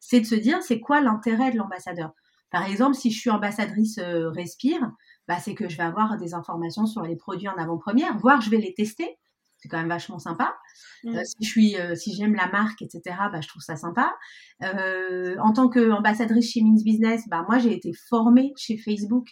[0.00, 2.12] C'est de se dire, c'est quoi l'intérêt de l'ambassadeur?
[2.50, 4.92] Par exemple, si je suis ambassadrice euh, Respire,
[5.28, 8.50] bah, c'est que je vais avoir des informations sur les produits en avant-première, voire je
[8.50, 9.18] vais les tester.
[9.58, 10.56] C'est quand même vachement sympa.
[11.04, 11.24] Euh, mm.
[11.24, 14.14] si je suis, euh, si j'aime la marque, etc., bah, je trouve ça sympa.
[14.62, 19.28] Euh, en tant qu'ambassadrice chez Means Business, bah, moi, j'ai été formée chez Facebook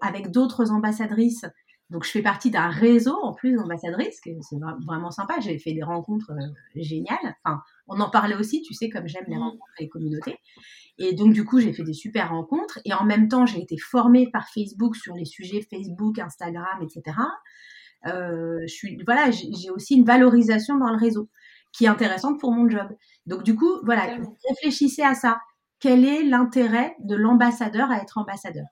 [0.00, 1.44] avec d'autres ambassadrices.
[1.90, 5.40] Donc, je fais partie d'un réseau en plus d'ambassadrices, c'est vraiment sympa.
[5.40, 6.32] J'ai fait des rencontres
[6.76, 7.36] géniales.
[7.44, 9.40] Enfin, on en parlait aussi, tu sais, comme j'aime les mm.
[9.40, 10.36] rencontres et les communautés.
[10.98, 12.78] Et donc, du coup, j'ai fait des super rencontres.
[12.84, 17.16] Et en même temps, j'ai été formée par Facebook sur les sujets Facebook, Instagram, etc.
[18.06, 21.28] Euh, je suis, voilà, j'ai aussi une valorisation dans le réseau
[21.72, 22.88] qui est intéressante pour mon job.
[23.26, 24.16] Donc du coup, voilà,
[24.48, 25.40] réfléchissez à ça.
[25.78, 28.66] Quel est l'intérêt de l'ambassadeur à être ambassadeur?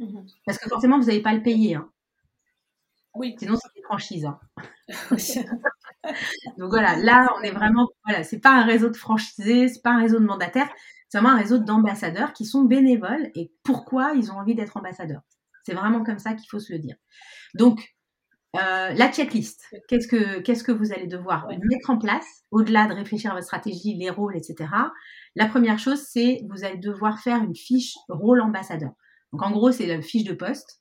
[0.00, 0.26] Mhm.
[0.46, 1.76] Parce que forcément, vous n'allez pas le payer.
[1.76, 1.90] Hein.
[3.14, 3.36] Oui.
[3.38, 4.24] Sinon, c'est une franchise.
[4.24, 4.38] Hein.
[6.58, 9.90] Donc voilà, là, on est vraiment, voilà, c'est pas un réseau de franchisés, c'est pas
[9.90, 10.70] un réseau de mandataires,
[11.08, 15.22] c'est vraiment un réseau d'ambassadeurs qui sont bénévoles et pourquoi ils ont envie d'être ambassadeurs?
[15.64, 16.96] C'est vraiment comme ça qu'il faut se le dire.
[17.54, 17.94] Donc,
[18.56, 22.94] euh, la checklist, qu'est-ce que, qu'est-ce que vous allez devoir mettre en place, au-delà de
[22.94, 24.70] réfléchir à votre stratégie, les rôles, etc.
[25.36, 28.90] La première chose, c'est vous allez devoir faire une fiche rôle ambassadeur.
[29.32, 30.80] Donc, en gros, c'est la fiche de poste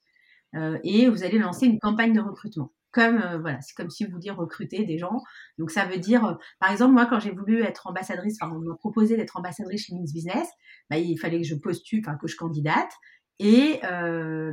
[0.55, 2.71] euh, et vous allez lancer une campagne de recrutement.
[2.91, 5.21] Comme euh, voilà, c'est comme si vous vouliez recruter des gens.
[5.59, 8.75] Donc ça veut dire, par exemple, moi quand j'ai voulu être ambassadrice, enfin on m'a
[8.75, 10.47] proposé d'être ambassadrice chez Means Business,
[10.89, 12.89] bah, il fallait que je postule, enfin que je candidate
[13.39, 14.51] et, euh,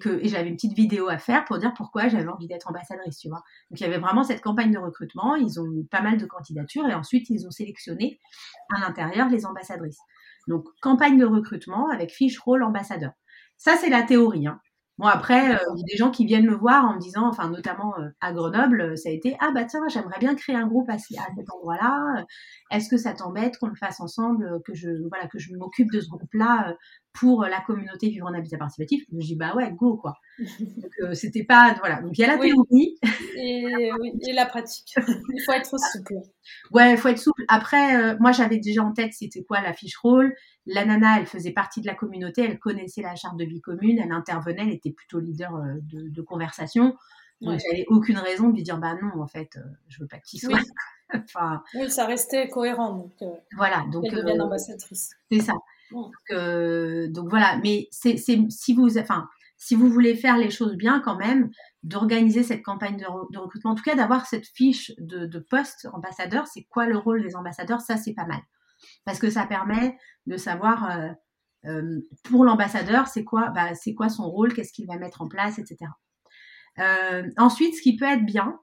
[0.00, 3.28] que j'avais une petite vidéo à faire pour dire pourquoi j'avais envie d'être ambassadrice, tu
[3.28, 3.42] vois.
[3.70, 6.26] Donc il y avait vraiment cette campagne de recrutement, ils ont eu pas mal de
[6.26, 8.18] candidatures et ensuite ils ont sélectionné
[8.74, 10.00] à l'intérieur les ambassadrices.
[10.48, 13.12] Donc campagne de recrutement avec fiche rôle ambassadeur.
[13.56, 14.46] Ça c'est la théorie.
[14.46, 14.60] Hein.
[14.98, 17.26] Bon, après, euh, il y a des gens qui viennent me voir en me disant,
[17.26, 20.54] enfin, notamment euh, à Grenoble, euh, ça a été, ah bah tiens, j'aimerais bien créer
[20.54, 21.16] un groupe à, cet
[21.52, 22.24] endroit-là.
[22.70, 26.00] Est-ce que ça t'embête qu'on le fasse ensemble, que je, voilà, que je m'occupe de
[26.00, 26.76] ce groupe-là
[27.14, 30.14] pour la communauté vivre en habitat participatif Je dis, bah ouais, go, quoi.
[30.38, 32.02] Donc, c'était pas, voilà.
[32.02, 32.98] Donc, il y a la théorie.
[33.36, 34.94] Et, oui, et la pratique.
[34.96, 36.14] Il faut être souple.
[36.72, 37.44] Ouais, il faut être souple.
[37.48, 40.34] Après, moi, j'avais déjà en tête, c'était quoi la fiche rôle?
[40.66, 43.98] La nana, elle faisait partie de la communauté, elle connaissait la charte de vie commune,
[43.98, 46.96] elle intervenait, elle était plutôt leader euh, de, conversation.
[47.42, 50.18] Donc, j'avais aucune raison de lui dire, bah non, en fait, euh, je veux pas
[50.18, 50.54] qu'il soit.
[50.54, 50.62] Oui.
[51.14, 52.94] enfin, oui, ça restait cohérent.
[52.94, 53.84] Donc, euh, voilà.
[53.92, 55.10] Donc, elle devienne ambassadrice.
[55.30, 55.52] C'est ça.
[55.90, 57.58] Donc, donc, voilà.
[57.62, 61.50] Mais c'est, si vous, enfin, si vous voulez faire les choses bien quand même,
[61.82, 66.64] d'organiser cette campagne de, recrutement, en tout cas d'avoir cette fiche de, poste ambassadeur, c'est
[66.64, 68.40] quoi le rôle des ambassadeurs, ça c'est pas mal
[69.06, 71.08] parce que ça permet de savoir euh,
[71.66, 75.28] euh, pour l'ambassadeur c'est quoi, bah, c'est quoi son rôle, qu'est-ce qu'il va mettre en
[75.28, 75.90] place, etc.
[76.80, 78.58] Euh, ensuite, ce qui peut être bien,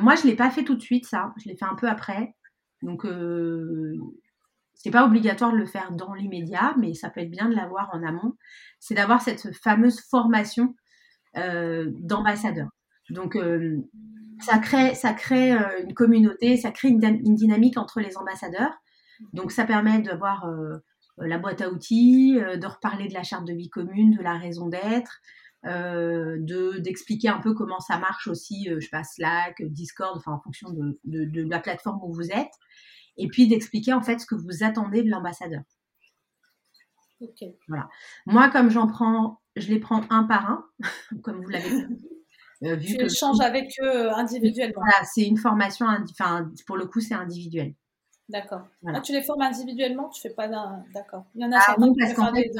[0.00, 2.34] moi je l'ai pas fait tout de suite ça, je l'ai fait un peu après,
[2.82, 3.06] donc
[4.78, 7.90] c'est pas obligatoire de le faire dans l'immédiat, mais ça peut être bien de l'avoir
[7.92, 8.34] en amont.
[8.80, 10.74] C'est d'avoir cette fameuse formation
[11.34, 12.68] d'ambassadeur.
[13.10, 13.38] Donc
[14.40, 18.72] ça crée, ça crée une communauté, ça crée une, dynamique entre les ambassadeurs.
[19.32, 20.78] Donc ça permet d'avoir euh,
[21.18, 24.38] la boîte à outils, euh, de reparler de la charte de vie commune, de la
[24.38, 25.20] raison d'être,
[25.66, 30.32] euh, de d'expliquer un peu comment ça marche aussi, je sais pas, Slack, Discord, enfin
[30.32, 32.54] en fonction de, de, la plateforme où vous êtes,
[33.18, 35.62] et puis d'expliquer en fait ce que vous attendez de l'ambassadeur.
[37.20, 37.44] Ok.
[37.66, 37.88] Voilà.
[38.26, 40.64] Moi, comme j'en prends, je les prends un par un,
[41.22, 41.86] comme vous l'avez.
[42.64, 44.80] Euh, vu tu échanges avec eux individuellement.
[44.80, 47.74] Voilà, c'est une formation, enfin, pour le coup, c'est individuel.
[48.28, 48.66] D'accord.
[48.86, 50.84] Ah, tu les formes individuellement, tu fais pas d'un.
[50.92, 51.24] D'accord.
[51.34, 52.50] Il y en a ah, certains qui faire des...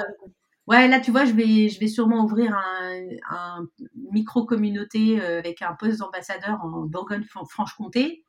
[0.66, 3.66] Ouais, là, tu vois, je vais, je vais sûrement ouvrir un,
[4.12, 8.25] micro-communauté euh, avec un poste d'ambassadeur en Bourgogne-Franche-Comté.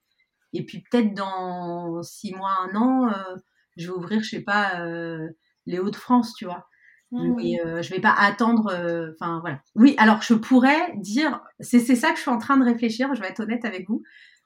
[0.54, 3.36] Et puis peut-être dans six mois, un an, euh,
[3.78, 5.30] je vais ouvrir, je sais pas, euh,
[5.66, 6.68] les Hauts-de-France, tu vois.
[7.12, 7.36] Mmh.
[7.36, 8.68] Mais je vais pas attendre.
[9.16, 9.62] Enfin voilà.
[9.76, 13.14] Oui, alors je pourrais dire, c'est ça que je suis en train de réfléchir.
[13.16, 14.04] Je vais être honnête avec vous.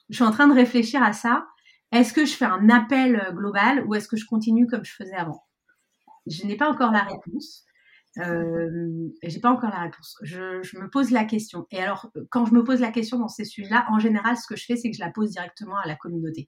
[0.09, 1.45] Je suis en train de réfléchir à ça.
[1.91, 5.15] Est-ce que je fais un appel global ou est-ce que je continue comme je faisais
[5.15, 5.43] avant?
[6.25, 7.65] Je n'ai pas encore la réponse.
[8.19, 10.17] Euh, j'ai pas encore la réponse.
[10.21, 11.65] Je, je, me pose la question.
[11.71, 14.55] Et alors, quand je me pose la question dans ces sujets-là, en général, ce que
[14.55, 16.47] je fais, c'est que je la pose directement à la communauté.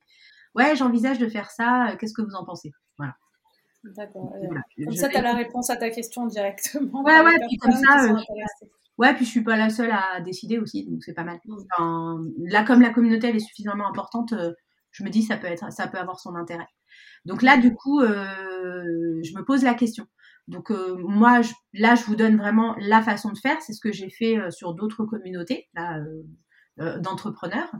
[0.55, 1.89] Ouais, j'envisage de faire ça.
[1.89, 2.71] Euh, qu'est-ce que vous en pensez?
[2.97, 3.15] Voilà.
[3.83, 4.33] D'accord.
[4.83, 7.03] Comme ça, tu as la réponse à ta question directement.
[7.03, 8.05] Ouais, ouais, puis comme ça.
[8.05, 8.17] Euh,
[8.97, 11.39] ouais, puis je suis pas la seule à décider aussi, donc c'est pas mal.
[11.45, 11.55] Mm.
[11.77, 14.53] Enfin, là, comme la communauté elle est suffisamment importante, euh,
[14.91, 16.67] je me dis ça peut être, ça peut avoir son intérêt.
[17.25, 20.07] Donc là, du coup, je me pose la question.
[20.47, 21.41] Donc euh, moi,
[21.73, 23.61] là, je vous donne vraiment la façon de faire.
[23.61, 27.71] C'est ce que j'ai fait euh, sur d'autres communautés euh, d'entrepreneurs.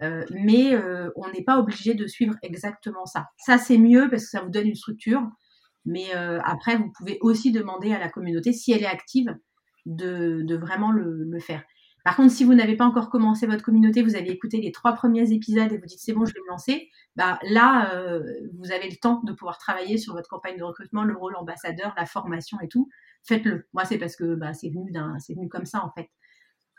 [0.00, 0.76] mais
[1.16, 3.26] on n'est pas obligé de suivre exactement ça.
[3.38, 5.22] Ça, c'est mieux parce que ça vous donne une structure.
[5.84, 6.12] Mais
[6.44, 9.34] après, vous pouvez aussi demander à la communauté, si elle est active,
[9.86, 11.62] de, vraiment le, faire.
[12.06, 14.92] Par contre, si vous n'avez pas encore commencé votre communauté, vous avez écouté les trois
[14.92, 18.22] premiers épisodes et vous dites c'est bon, je vais me lancer, bah là, euh,
[18.60, 21.94] vous avez le temps de pouvoir travailler sur votre campagne de recrutement, le rôle ambassadeur,
[21.96, 22.88] la formation et tout.
[23.24, 23.66] Faites-le.
[23.72, 26.08] Moi, c'est parce que bah, c'est venu venu comme ça en fait,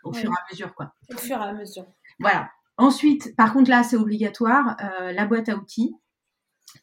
[0.06, 0.94] au fur et à mesure quoi.
[1.14, 1.88] Au fur et à mesure.
[2.20, 2.50] Voilà.
[2.78, 5.94] Ensuite, par contre là, c'est obligatoire, euh, la boîte à outils.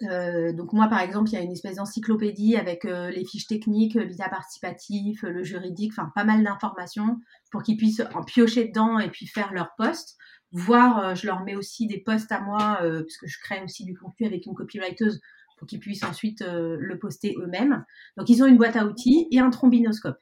[0.02, 3.46] Euh, donc moi, par exemple, il y a une espèce d'encyclopédie avec euh, les fiches
[3.46, 7.20] techniques, le visa participatif, le juridique, enfin pas mal d'informations
[7.50, 10.16] pour qu'ils puissent en piocher dedans et puis faire leur poste.
[10.52, 13.84] Voire, euh, je leur mets aussi des posts à moi, parce que je crée aussi
[13.84, 15.20] du contenu avec une copywriteuse
[15.58, 17.84] pour qu'ils puissent ensuite le poster eux-mêmes.
[18.16, 20.18] Donc ils ont une boîte à outils et un trombinoscope.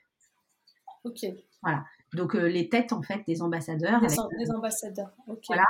[1.05, 1.25] Ok.
[1.63, 1.85] Voilà.
[2.15, 4.01] Donc euh, les têtes en fait des ambassadeurs.
[4.03, 5.13] Les, euh, ambassadeurs.
[5.47, 5.65] Voilà.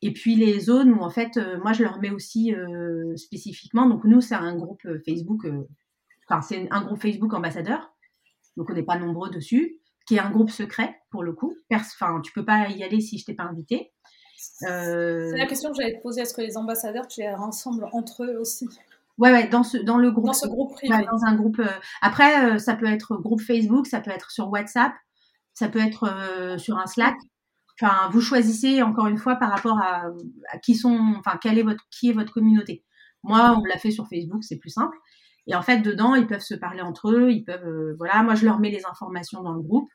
[0.00, 2.54] Et puis les zones où en fait euh, moi je leur mets aussi
[3.16, 3.86] spécifiquement.
[3.86, 5.46] Donc nous c'est un groupe Facebook.
[6.28, 7.92] Enfin c'est un groupe Facebook ambassadeur.
[8.56, 9.78] Donc on n'est pas nombreux dessus.
[10.06, 11.54] Qui est un groupe secret pour le coup.
[11.70, 13.92] Enfin tu peux pas y aller si je t'ai pas invité.
[14.36, 16.22] C'est la question que j'allais te poser.
[16.22, 18.68] Est-ce que les ambassadeurs tu les rassembles entre eux aussi?
[19.18, 20.26] Ouais, ouais, dans ce, dans le groupe.
[20.26, 20.94] Dans ce groupe privé.
[21.10, 21.60] dans un groupe.
[22.02, 24.92] après, ça peut être groupe Facebook, ça peut être sur WhatsApp,
[25.58, 27.16] ça peut être euh, sur un Slack.
[27.80, 30.04] Enfin, vous choisissez encore une fois par rapport à,
[30.62, 32.84] qui sont, enfin, quelle est votre, qui est votre communauté.
[33.24, 34.96] Moi, on l'a fait sur Facebook, c'est plus simple.
[35.48, 38.36] Et en fait, dedans, ils peuvent se parler entre eux, ils peuvent, euh, voilà, moi,
[38.36, 39.88] je leur mets les informations dans le groupe.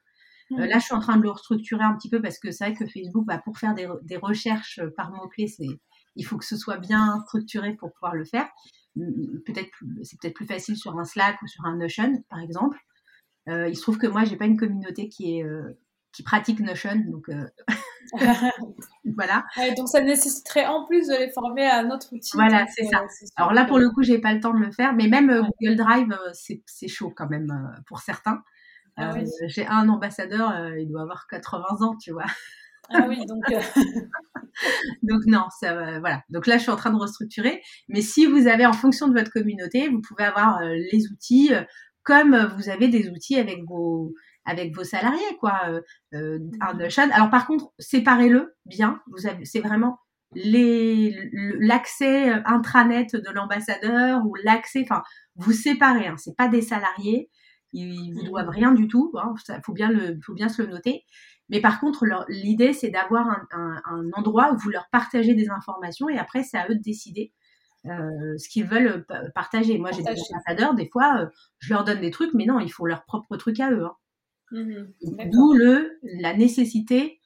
[0.52, 0.66] Euh, mmh.
[0.66, 2.76] là, je suis en train de le restructurer un petit peu parce que c'est vrai
[2.76, 5.80] que Facebook, bah, pour faire des, des recherches par mots-clés, c'est,
[6.18, 8.50] il faut que ce soit bien structuré pour pouvoir le faire.
[8.96, 9.72] Peut-être,
[10.04, 12.78] c'est peut-être plus facile sur un Slack ou sur un Notion, par exemple.
[13.50, 15.78] Euh, il se trouve que moi, j'ai pas une communauté qui est euh,
[16.12, 17.46] qui pratique Notion, donc euh,
[19.16, 19.46] voilà.
[19.76, 22.32] donc ça nécessiterait en plus de les former à un autre outil.
[22.36, 23.04] Voilà, c'est ça.
[23.36, 25.76] Alors là, pour le coup, j'ai pas le temps de le faire, mais même Google
[25.76, 27.48] Drive, c'est chaud quand même
[27.88, 28.44] pour certains.
[28.96, 29.16] Ah
[29.48, 32.26] j'ai un ambassadeur, il doit avoir 80 ans, tu vois.
[32.92, 33.44] Ah oui, donc.
[35.04, 36.22] donc non, ça, voilà.
[36.30, 37.64] Donc là, je suis en train de restructurer.
[37.88, 41.50] Mais si vous avez, en fonction de votre communauté, vous pouvez avoir les outils
[42.04, 44.14] comme vous avez des outils avec vos
[44.46, 45.82] avec vos salariés quoi euh,
[46.14, 47.12] euh mmh.
[47.12, 49.02] alors par contre séparez-le bien.
[49.12, 50.00] Vous avez c'est vraiment
[50.34, 51.16] les
[51.60, 55.04] l'accès euh, intranet de l'ambassadeur ou l'accès enfin
[55.36, 57.30] vous séparez hein, c'est pas des salariés.
[57.76, 58.50] Ils vous doivent mmh.
[58.50, 59.34] rien du tout hein,
[59.66, 61.04] faut bien le faut bien se le noter.
[61.50, 65.50] Mais par contre l'idée c'est d'avoir un, un, un, endroit où vous leur partagez des
[65.50, 67.32] informations et après c'est à eux de décider
[67.86, 69.78] euh, ce qu'ils veulent euh, partager.
[69.78, 71.26] Moi, j'ai des ambassadeurs, des fois, euh,
[71.60, 73.84] je leur donne des trucs, mais non, il faut leur propre truc à eux.
[73.84, 73.96] Hein.
[74.52, 77.20] Mmh D'où le la nécessité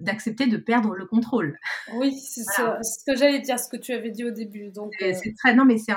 [0.00, 1.58] d'accepter de perdre le contrôle.
[1.96, 2.42] Oui, c'est
[2.82, 4.70] ce que j'allais dire, ce que tu avais dit au début.
[4.70, 5.92] Donc, c'est très, non, mais c'est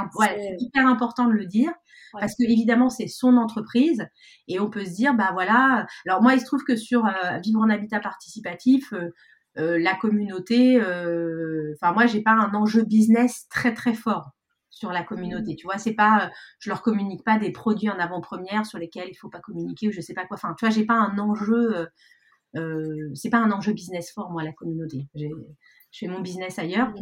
[0.60, 1.72] hyper important de le dire
[2.12, 4.08] parce que évidemment c'est son entreprise
[4.48, 5.88] et on peut se dire bah voilà.
[6.06, 7.04] Alors moi, il se trouve que sur
[7.42, 8.94] vivre en habitat participatif,
[9.58, 10.80] euh, la communauté.
[10.82, 14.32] Euh, enfin, moi, j'ai pas un enjeu business très très fort
[14.70, 15.56] sur la communauté.
[15.56, 19.10] Tu vois, c'est pas, euh, je leur communique pas des produits en avant-première sur lesquels
[19.10, 20.36] il faut pas communiquer ou je sais pas quoi.
[20.36, 21.88] Enfin, tu vois, j'ai pas un enjeu.
[23.14, 25.08] C'est pas un enjeu business fort moi la communauté.
[25.16, 25.28] Je
[25.92, 26.94] fais mon business ailleurs.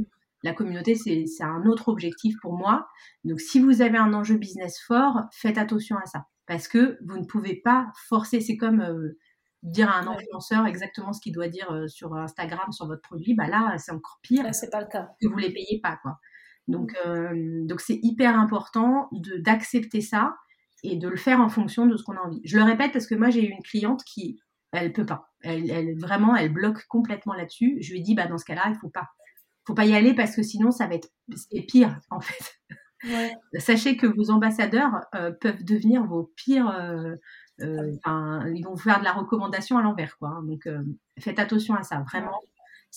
[0.44, 2.88] la communauté, c'est un autre objectif pour moi.
[3.24, 6.26] Donc, si vous avez un enjeu business fort, faites attention à ça.
[6.48, 8.42] Parce que vous ne pouvez pas forcer.
[8.42, 9.18] C'est comme euh,
[9.66, 13.34] dire à un influenceur exactement ce qu'il doit dire euh, sur Instagram, sur votre produit.
[13.34, 14.54] Bah là, c'est encore pire.
[14.54, 15.10] c'est pas le cas.
[15.22, 16.20] Que vous les payez pas, quoi.
[16.68, 17.10] Donc, mmh.
[17.10, 20.36] euh, donc c'est hyper important d'accepter ça
[20.84, 22.42] et de le faire en fonction de ce qu'on a envie.
[22.44, 24.40] Je le répète parce que moi, j'ai eu une cliente qui,
[24.72, 25.30] elle peut pas.
[25.42, 27.78] Elle, elle vraiment, elle bloque complètement là-dessus.
[27.82, 29.10] Je lui ai dit, bah, dans ce cas-là, il faut pas
[29.66, 31.10] faut pas y aller parce que sinon ça va être
[31.68, 32.60] pire en fait.
[33.60, 36.70] Sachez que vos ambassadeurs euh, peuvent devenir vos pires.
[36.70, 37.16] Euh,
[37.60, 40.30] ils vont vous faire de la recommandation à l'envers, quoi.
[40.30, 40.44] Hein.
[40.44, 40.68] donc
[41.20, 42.40] faites attention à ça, vraiment.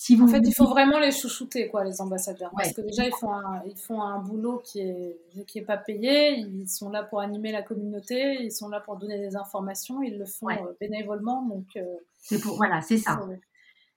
[0.00, 2.52] Si vous en fait, il faut vraiment les chouchouter, quoi, les ambassadeurs.
[2.56, 5.18] Parce que déjà, ils font, un, ils font un boulot qui est,
[5.48, 6.38] qui est pas payé.
[6.38, 8.44] Ils sont là pour animer la communauté.
[8.44, 10.00] Ils sont là pour donner des informations.
[10.00, 10.46] Ils le font
[10.80, 11.42] bénévolement.
[11.42, 11.66] Donc,
[12.16, 13.18] c'est pour, voilà, c'est ça.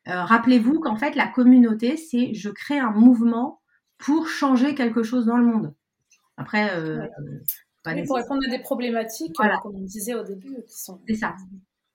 [0.08, 3.62] Euh, rappelez-vous qu'en fait, la communauté, c'est je crée un mouvement
[4.00, 5.74] pour changer quelque chose dans le monde.
[6.38, 7.08] Après, euh,
[7.84, 11.36] pour répondre à des problématiques, euh, comme on disait au début, qui sont c'est ça.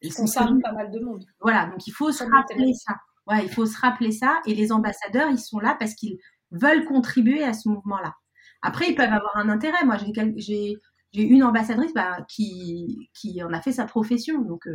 [0.01, 1.25] Qui concernent pas mal de monde.
[1.41, 2.95] Voilà, donc il faut se rappeler ça.
[3.27, 4.41] Ouais, il faut se rappeler ça.
[4.47, 6.19] Et les ambassadeurs, ils sont là parce qu'ils
[6.51, 8.15] veulent contribuer à ce mouvement-là.
[8.63, 9.85] Après, ils peuvent avoir un intérêt.
[9.85, 9.97] Moi,
[10.37, 10.77] j'ai
[11.15, 14.43] une ambassadrice bah, qui, qui en a fait sa profession.
[14.43, 14.67] Donc,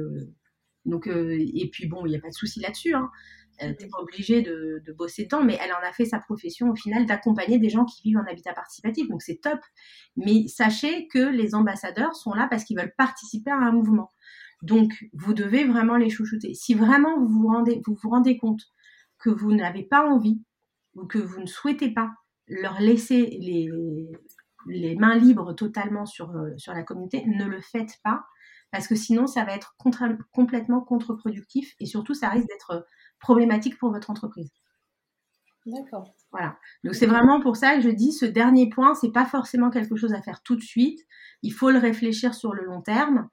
[0.85, 2.93] donc, euh, et puis bon, il n'y a pas de souci là-dessus.
[2.93, 3.09] Hein.
[3.61, 6.69] Elle n'était pas obligée de, de, bosser dedans, mais elle en a fait sa profession
[6.69, 9.07] au final d'accompagner des gens qui vivent en habitat participatif.
[9.07, 9.59] Donc c'est top.
[10.17, 14.09] Mais sachez que les ambassadeurs sont là parce qu'ils veulent participer à un mouvement.
[14.61, 16.53] Donc vous devez vraiment les chouchouter.
[16.53, 18.61] Si vraiment vous vous rendez, vous vous rendez compte
[19.19, 20.41] que vous n'avez pas envie
[20.95, 22.11] ou que vous ne souhaitez pas
[22.47, 23.69] leur laisser les,
[24.67, 28.25] les mains libres totalement sur, euh, sur la communauté, ne le faites pas
[28.71, 29.75] parce que sinon ça va être
[30.31, 32.81] complètement contre-productif et surtout ça risque d'être euh,
[33.21, 34.51] problématique pour votre entreprise.
[35.65, 36.13] D'accord.
[36.31, 36.57] Voilà.
[36.83, 39.95] Donc c'est vraiment pour ça que je dis ce dernier point, c'est pas forcément quelque
[39.95, 40.99] chose à faire tout de suite.
[41.43, 43.29] Il faut le réfléchir sur le long terme.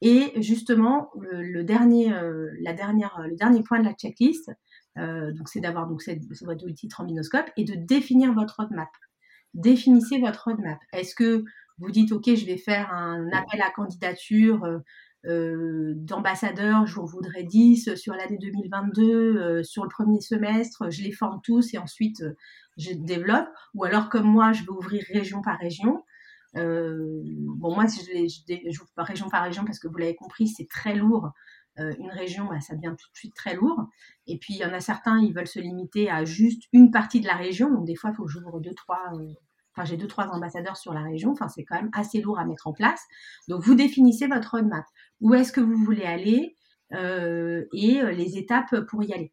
[0.00, 4.50] Et justement, le, dernier, euh, la dernière, le dernier point de la checklist,
[4.98, 8.88] euh, donc c'est d'avoir donc cette, votre outil trombinoscope et de définir votre roadmap.
[9.54, 10.78] Définissez votre roadmap.
[10.92, 11.44] Est-ce que
[11.78, 14.64] vous dites, OK, je vais faire un appel à candidature
[15.26, 19.02] euh, euh d'ambassadeurs, je vous voudrais 10 sur l'année 2022,
[19.36, 22.34] euh, sur le premier semestre, je les forme tous et ensuite euh,
[22.76, 23.48] je développe.
[23.74, 26.02] Ou alors, comme moi, je vais ouvrir région par région.
[26.54, 30.94] bon, moi, je, je, pas région par région parce que vous l'avez compris, c'est très
[30.94, 31.30] lourd.
[31.76, 33.86] une région, bah, ça devient tout de suite très lourd.
[34.26, 37.20] Et puis, il y en a certains, ils veulent se limiter à juste une partie
[37.20, 37.70] de la région.
[37.70, 39.12] Donc, des fois, il faut que j'ouvre deux, trois
[39.74, 41.32] Enfin, j'ai deux, trois ambassadeurs sur la région.
[41.32, 43.00] Enfin, c'est quand même assez lourd à mettre en place.
[43.48, 44.84] Donc, vous définissez votre roadmap.
[45.20, 46.56] Où est-ce que vous voulez aller
[46.94, 49.32] euh, et euh, les étapes pour y aller.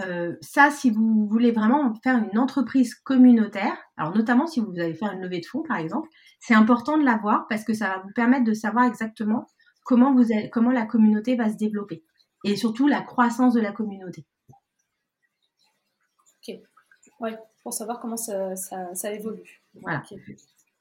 [0.00, 4.94] Euh, ça, si vous voulez vraiment faire une entreprise communautaire, alors notamment si vous allez
[4.94, 6.08] faire une levée de fonds, par exemple,
[6.40, 9.46] c'est important de l'avoir parce que ça va vous permettre de savoir exactement
[9.84, 12.04] comment, vous comment la communauté va se développer
[12.42, 14.26] et surtout la croissance de la communauté.
[16.48, 16.56] Ok,
[17.20, 19.64] ouais pour savoir comment ça, ça, évolue.
[19.82, 20.02] Voilà.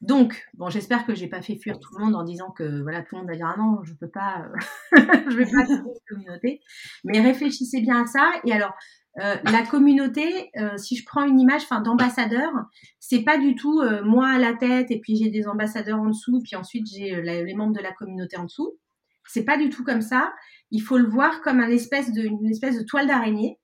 [0.01, 3.01] Donc, bon, j'espère que j'ai pas fait fuir tout le monde en disant que voilà,
[3.03, 4.51] tout le monde va dire ah non, je peux pas,
[4.95, 6.61] je vais pas une communauté.
[7.05, 8.29] Mais réfléchissez bien à ça.
[8.43, 8.73] Et alors,
[9.21, 12.51] euh, la communauté, euh, si je prends une image, enfin d'ambassadeur,
[12.99, 16.07] c'est pas du tout euh, moi à la tête et puis j'ai des ambassadeurs en
[16.07, 18.77] dessous, puis ensuite j'ai les membres de la communauté en dessous.
[19.25, 20.33] C'est pas du tout comme ça.
[20.69, 23.57] Il faut le voir comme un espèce de, une espèce de toile d'araignée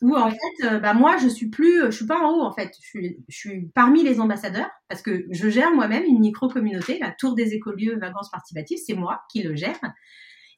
[0.00, 2.52] où en fait, euh, bah moi, je suis plus, je suis pas en haut en
[2.52, 6.48] fait, je suis, je suis parmi les ambassadeurs parce que je gère moi-même une micro
[6.48, 9.78] communauté, la Tour des écolieux vacances participatives, c'est moi qui le gère.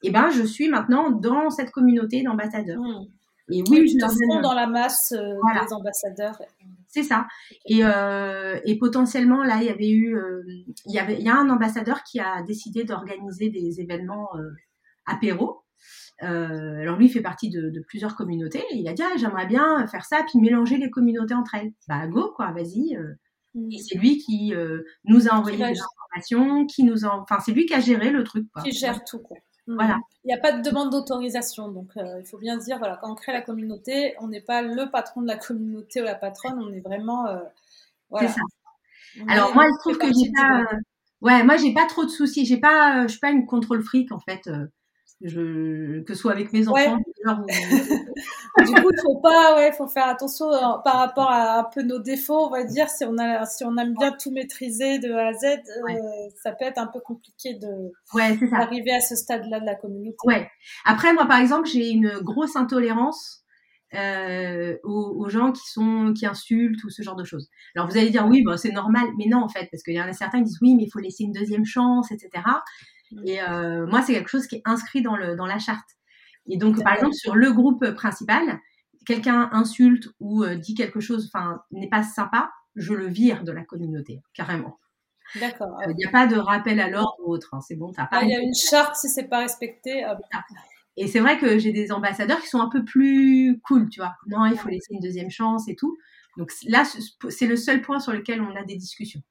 [0.03, 2.81] Et ben, je suis maintenant dans cette communauté d'ambassadeurs.
[2.81, 3.07] Mmh.
[3.51, 6.41] Et oui, je leur dans la masse euh, des ambassadeurs.
[6.89, 7.27] C'est ça.
[7.67, 10.43] Et, euh, et potentiellement là, il y avait eu, euh,
[10.87, 14.31] il y avait, il y a un ambassadeur qui a décidé d'organiser des événements
[15.05, 15.64] apéro
[16.23, 18.65] euh, alors lui, il fait partie de, de, plusieurs communautés.
[18.71, 21.73] Et il a dit, ah, j'aimerais bien faire ça, puis mélanger les communautés entre elles.
[21.89, 22.97] Bah go, quoi, vas-y.
[22.97, 23.15] Euh.
[23.55, 23.73] Mm.
[23.73, 27.53] Et c'est lui qui euh, nous a envoyé des informations, qui nous a, enfin, c'est
[27.53, 28.47] lui qui a géré le truc.
[28.53, 28.63] Quoi.
[28.63, 29.37] Qui gère tout, quoi.
[29.67, 29.75] Mm.
[29.75, 29.99] Voilà.
[30.25, 33.15] Il n'y a pas de demande d'autorisation, donc il faut bien dire, voilà, quand on
[33.15, 36.73] crée la communauté, on n'est pas le patron de la communauté ou la patronne, on
[36.73, 37.27] est vraiment,
[38.09, 38.29] voilà.
[38.29, 39.25] C'est ça.
[39.29, 40.65] Alors moi, je trouve que j'ai pas,
[41.21, 44.13] ouais, moi j'ai pas trop de soucis, j'ai pas, je suis pas une contrôle fric
[44.13, 44.49] en fait
[45.25, 46.99] je, que ce soit avec mes enfants.
[47.25, 51.83] du coup, il faut pas, ouais, faut faire attention euh, par rapport à un peu
[51.83, 52.91] nos défauts, on va dire.
[52.91, 55.93] Si on a, si on aime bien tout maîtriser de A à Z, euh,
[56.43, 60.17] ça peut être un peu compliqué de ouais, d'arriver à ce stade-là de la communauté.
[60.25, 60.47] Ouais.
[60.85, 63.45] Après, moi, par exemple, j'ai une grosse intolérance
[63.95, 67.49] euh, aux, gens qui sont qui insultent ou ce genre de choses.
[67.75, 70.01] Alors vous allez dire oui, bah, c'est normal, mais non en fait, parce qu'il y
[70.01, 72.43] en a certains qui disent oui, mais il faut laisser une deuxième chance, etc.
[73.25, 73.53] Et mm.
[73.53, 75.89] euh, moi, c'est quelque chose qui est inscrit dans le dans la charte.
[76.47, 78.61] Et donc, par exemple, sur le groupe principal,
[79.07, 83.53] quelqu'un insulte ou euh, dit quelque chose, enfin, n'est pas sympa, je le vire de
[83.53, 84.79] la communauté, carrément.
[85.37, 85.79] D'accord.
[85.89, 87.55] Il n'y a pas de rappel à l'ordre ou autre.
[87.55, 88.19] Hein, c'est bon, t'as pas.
[88.19, 90.05] Ah, il y a une charte si c'est pas respecté.
[90.97, 94.15] Et c'est vrai que j'ai des ambassadeurs qui sont un peu plus cool, tu vois.
[94.27, 95.97] Non, il faut laisser une deuxième chance et tout.
[96.37, 96.85] Donc là,
[97.29, 99.23] c'est le seul point sur lequel on a des discussions.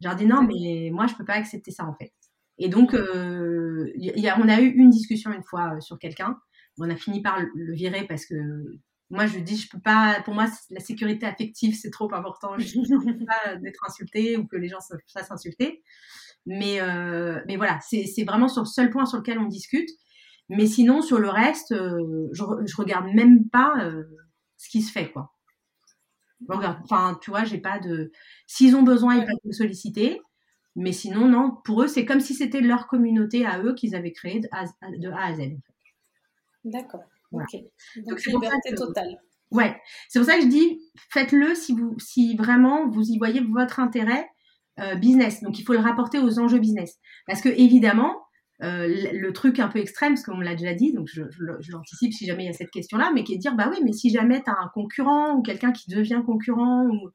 [0.00, 2.12] Je leur dis non, mais moi, je peux pas accepter ça en fait.
[2.58, 6.36] Et donc, euh, y a, on a eu une discussion une fois euh, sur quelqu'un.
[6.78, 8.34] On a fini par le virer parce que
[9.10, 10.20] moi, je dis, je peux pas.
[10.24, 12.58] Pour moi, la sécurité affective, c'est trop important.
[12.58, 15.82] Je ne peux pas d'être insulté ou que les gens se fassent insulter.
[16.46, 19.88] Mais, euh, mais voilà, c'est vraiment sur le seul point sur lequel on discute.
[20.50, 24.04] Mais sinon, sur le reste, euh, je, je regarde même pas euh,
[24.58, 25.32] ce qui se fait, quoi.
[26.48, 28.10] Enfin, tu vois, j'ai pas de.
[28.46, 30.20] S'ils ont besoin, ils peuvent me solliciter.
[30.76, 31.56] Mais sinon, non.
[31.64, 34.64] Pour eux, c'est comme si c'était leur communauté à eux qu'ils avaient créée de A,
[35.22, 35.40] à Z.
[36.64, 37.04] D'accord.
[37.32, 39.18] Donc, liberté totale.
[39.50, 39.76] Ouais.
[40.08, 43.80] C'est pour ça que je dis, faites-le si vous, si vraiment vous y voyez votre
[43.80, 44.28] intérêt
[44.80, 45.42] euh, business.
[45.42, 46.98] Donc, il faut le rapporter aux enjeux business.
[47.26, 48.24] Parce que évidemment,
[48.62, 51.22] euh, le truc un peu extrême, parce qu'on l'a déjà dit, donc je,
[51.70, 53.78] l'anticipe si jamais il y a cette question-là, mais qui est de dire, bah oui,
[53.84, 57.10] mais si jamais tu as un concurrent ou quelqu'un qui devient concurrent, ou,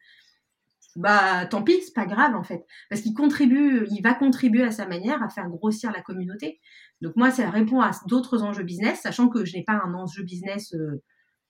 [1.00, 4.72] bah tant pis, c'est pas grave en fait, parce qu'il contribue, il va contribuer à
[4.72, 6.60] sa manière à faire grossir la communauté.
[7.02, 10.24] Donc moi, ça répond à d'autres enjeux business, sachant que je n'ai pas un enjeu
[10.24, 10.74] business.
[10.74, 11.02] Euh,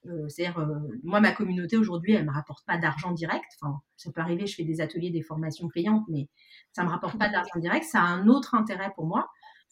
[0.06, 0.66] euh, c'est-à-dire,
[1.04, 3.48] moi, ma communauté aujourd'hui, elle me rapporte pas d'argent direct.
[3.60, 6.30] Enfin, ça peut arriver, je fais des ateliers, des formations payantes, mais
[6.72, 7.86] ça me rapporte pas d'argent direct.
[7.86, 9.30] Ça a un autre intérêt pour moi.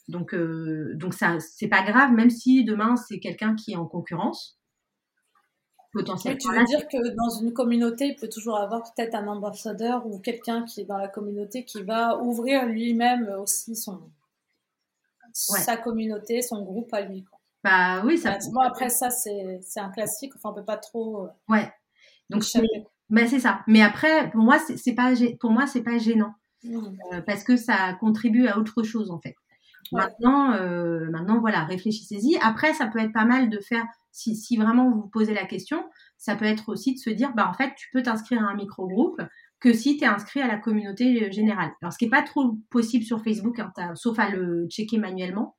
[0.07, 3.85] Donc, euh, donc ça, c'est pas grave, même si demain c'est quelqu'un qui est en
[3.85, 4.59] concurrence.
[5.97, 6.37] Potentiellement.
[6.39, 10.19] tu veux dire que dans une communauté, il peut toujours avoir peut-être un ambassadeur ou
[10.19, 14.01] quelqu'un qui est dans la communauté qui va ouvrir lui-même aussi son
[15.33, 17.25] sa communauté, son groupe à lui.
[17.63, 18.37] Bah oui, ça.
[18.53, 20.33] Bon, après ça, c'est un classique.
[20.35, 21.25] Enfin, on peut pas trop.
[21.25, 21.71] Euh, ouais.
[22.29, 22.43] Donc
[23.09, 23.61] bah, c'est ça.
[23.67, 26.33] Mais après, pour moi, c'est pas pour moi, c'est pas gênant
[26.63, 26.77] mmh.
[27.13, 29.35] euh, parce que ça contribue à autre chose en fait.
[29.91, 32.37] Maintenant, euh, maintenant, voilà, réfléchissez-y.
[32.41, 33.85] Après, ça peut être pas mal de faire,
[34.17, 35.83] si, vraiment vous vous posez la question,
[36.17, 38.55] ça peut être aussi de se dire, bah en fait, tu peux t'inscrire à un
[38.55, 39.21] micro-groupe
[39.59, 41.71] que si tu es inscrit à la communauté euh, générale.
[41.81, 45.55] Alors, ce qui n'est pas trop possible sur Facebook, hein, sauf à le checker manuellement,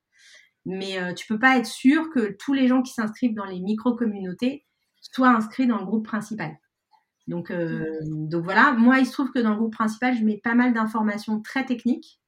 [0.64, 3.60] mais euh, tu peux pas être sûr que tous les gens qui s'inscrivent dans les
[3.60, 4.66] micro-communautés
[5.00, 6.58] soient inscrits dans le groupe principal.
[7.26, 8.00] Donc, euh,
[8.32, 11.40] voilà, moi, il se trouve que dans le groupe principal, je mets pas mal d'informations
[11.42, 12.20] très techniques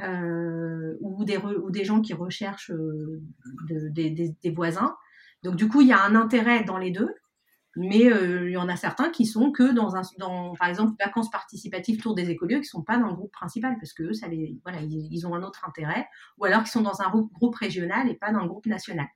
[0.00, 2.72] euh, ou, des gens qui recherchent
[3.68, 4.94] des, voisins.
[5.44, 7.14] Donc du coup, il y a un intérêt dans les deux,
[7.76, 10.94] mais euh, il y en a certains qui sont que dans un, dans, par exemple,
[10.98, 14.26] vacances participatives Tour des écolieux, qui sont pas dans le groupe principal parce que ça
[14.26, 17.54] les, voilà, ils, ont un autre intérêt, ou alors qui sont dans un groupe, groupe
[17.56, 19.06] régional et pas dans le groupe national.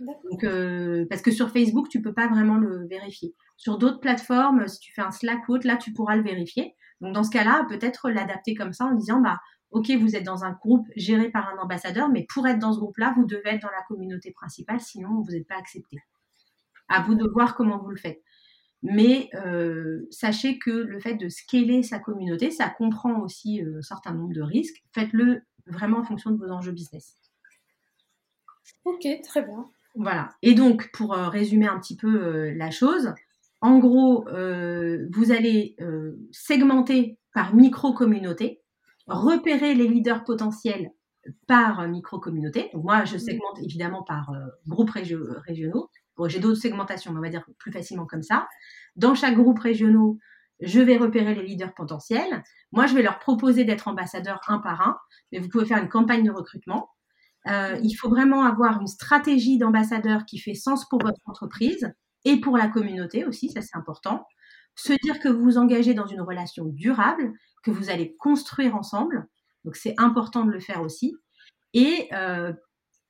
[0.00, 0.46] Donc,
[1.10, 3.34] parce que sur Facebook, tu peux pas vraiment le vérifier.
[3.58, 6.74] Sur d'autres plateformes, si tu fais un Slack ou autre, là, tu pourras le vérifier.
[7.02, 9.40] Donc, dans ce cas-là, peut-être l'adapter comme ça en disant, bah,
[9.70, 12.78] OK, vous êtes dans un groupe géré par un ambassadeur, mais pour être dans ce
[12.78, 15.98] groupe-là, vous devez être dans la communauté principale, sinon vous n'êtes pas accepté.
[16.88, 18.20] À vous de voir comment vous le faites.
[18.82, 23.82] Mais euh, sachez que le fait de scaler sa communauté, ça comprend aussi euh, un
[23.82, 24.82] certain nombre de risques.
[24.92, 27.18] Faites-le vraiment en fonction de vos enjeux business.
[28.84, 29.66] Ok, très bien.
[29.94, 30.30] Voilà.
[30.42, 33.12] Et donc, pour euh, résumer un petit peu la chose,
[33.60, 35.76] en gros, vous allez
[36.32, 38.59] segmenter par micro-communauté
[39.10, 40.90] repérer les leaders potentiels
[41.46, 42.70] par micro-communauté.
[42.72, 45.90] Donc moi, je segmente évidemment par euh, groupes régionaux.
[46.16, 48.48] Bon, j'ai d'autres segmentations, mais on va dire plus facilement comme ça.
[48.96, 50.14] Dans chaque groupe régional,
[50.60, 52.42] je vais repérer les leaders potentiels.
[52.72, 54.96] Moi, je vais leur proposer d'être ambassadeurs un par un,
[55.32, 56.90] mais vous pouvez faire une campagne de recrutement.
[57.48, 61.90] Euh, il faut vraiment avoir une stratégie d'ambassadeur qui fait sens pour votre entreprise
[62.26, 64.26] et pour la communauté aussi, ça c'est important.
[64.74, 67.32] Se dire que vous vous engagez dans une relation durable
[67.62, 69.28] que vous allez construire ensemble.
[69.64, 71.16] Donc c'est important de le faire aussi.
[71.74, 72.52] Et euh,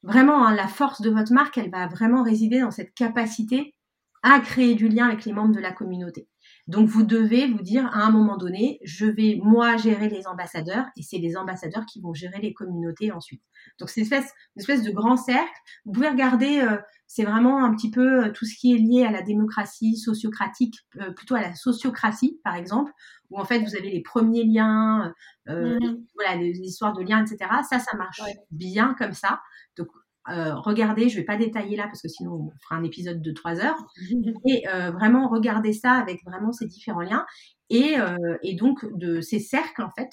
[0.03, 3.75] vraiment, hein, la force de votre marque, elle va vraiment résider dans cette capacité
[4.23, 6.29] à créer du lien avec les membres de la communauté.
[6.71, 10.87] Donc vous devez vous dire à un moment donné, je vais moi gérer les ambassadeurs
[10.97, 13.43] et c'est les ambassadeurs qui vont gérer les communautés ensuite.
[13.81, 15.51] Donc c'est une espèce, une espèce de grand cercle.
[15.85, 16.77] Vous pouvez regarder, euh,
[17.09, 20.77] c'est vraiment un petit peu euh, tout ce qui est lié à la démocratie sociocratique,
[21.01, 22.93] euh, plutôt à la sociocratie par exemple,
[23.31, 25.13] où en fait vous avez les premiers liens,
[25.49, 25.77] mmh.
[26.15, 27.51] voilà les, histoires de liens, etc.
[27.69, 28.21] Ça, ça marche
[28.53, 29.41] bien comme ça.
[29.77, 29.89] Donc
[30.29, 33.23] euh, regardez, je ne vais pas détailler là parce que sinon on fera un épisode
[33.23, 33.79] de trois heures.
[34.47, 37.25] Et euh, vraiment regardez ça avec vraiment ces différents liens
[37.71, 40.11] et, euh, et donc de ces cercles en fait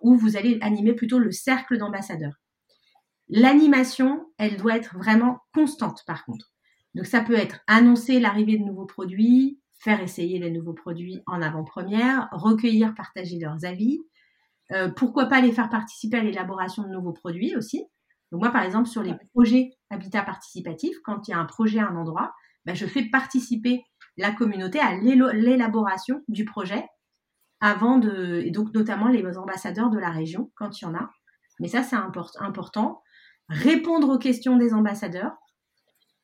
[0.00, 2.40] où vous allez animer plutôt le cercle d'ambassadeurs.
[3.28, 6.52] L'animation, elle doit être vraiment constante par contre.
[6.94, 11.42] Donc ça peut être annoncer l'arrivée de nouveaux produits, faire essayer les nouveaux produits en
[11.42, 13.98] avant-première, recueillir, partager leurs avis.
[14.96, 17.84] Pourquoi pas les faire participer à l'élaboration de nouveaux produits aussi.
[18.32, 21.78] Donc moi, par exemple, sur les projets habitat participatif, quand il y a un projet
[21.78, 22.32] à un endroit,
[22.64, 23.84] ben, je fais participer
[24.16, 26.84] la communauté à l'élaboration du projet
[27.60, 31.10] avant de, et donc notamment les ambassadeurs de la région quand il y en a.
[31.60, 33.02] Mais ça, c'est important.
[33.48, 35.36] Répondre aux questions des ambassadeurs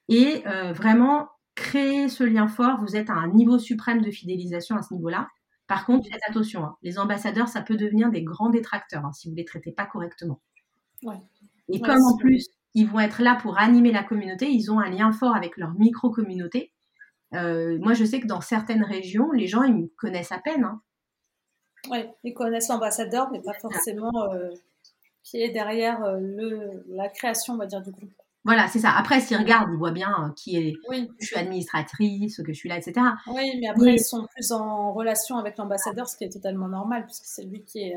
[0.09, 2.81] et euh, vraiment créer ce lien fort.
[2.81, 5.29] Vous êtes à un niveau suprême de fidélisation à ce niveau-là.
[5.67, 6.65] Par contre, faites attention.
[6.65, 6.77] Hein.
[6.83, 9.85] Les ambassadeurs, ça peut devenir des grands détracteurs hein, si vous ne les traitez pas
[9.85, 10.41] correctement.
[11.71, 14.91] Et comme en plus, ils vont être là pour animer la communauté, ils ont un
[14.91, 16.73] lien fort avec leur micro-communauté.
[17.35, 20.65] Euh, moi, je sais que dans certaines régions, les gens, ils me connaissent à peine.
[20.65, 20.81] Hein.
[21.91, 24.51] Oui, ils connaissent l'ambassadeur, mais pas forcément euh,
[25.23, 28.11] qui est derrière euh, le, la création, on va dire, du groupe.
[28.45, 28.93] Voilà, c'est ça.
[28.93, 31.09] Après, s'ils regardent, ils voient bien qui est, oui.
[31.21, 32.95] je suis administratrice, que je suis là, etc.
[33.27, 37.05] Oui, mais après, ils sont plus en relation avec l'ambassadeur, ce qui est totalement normal,
[37.05, 37.97] puisque c'est lui qui, est,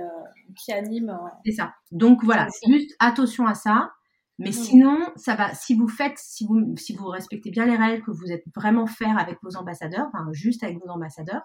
[0.57, 1.17] qui anime.
[1.45, 1.73] C'est ça.
[1.91, 3.91] Donc voilà, juste attention à ça.
[4.39, 5.53] Mais sinon, ça va.
[5.53, 8.87] Si vous faites, si vous, si vous respectez bien les règles, que vous êtes vraiment
[8.87, 11.43] faire avec vos ambassadeurs, enfin juste avec vos ambassadeurs,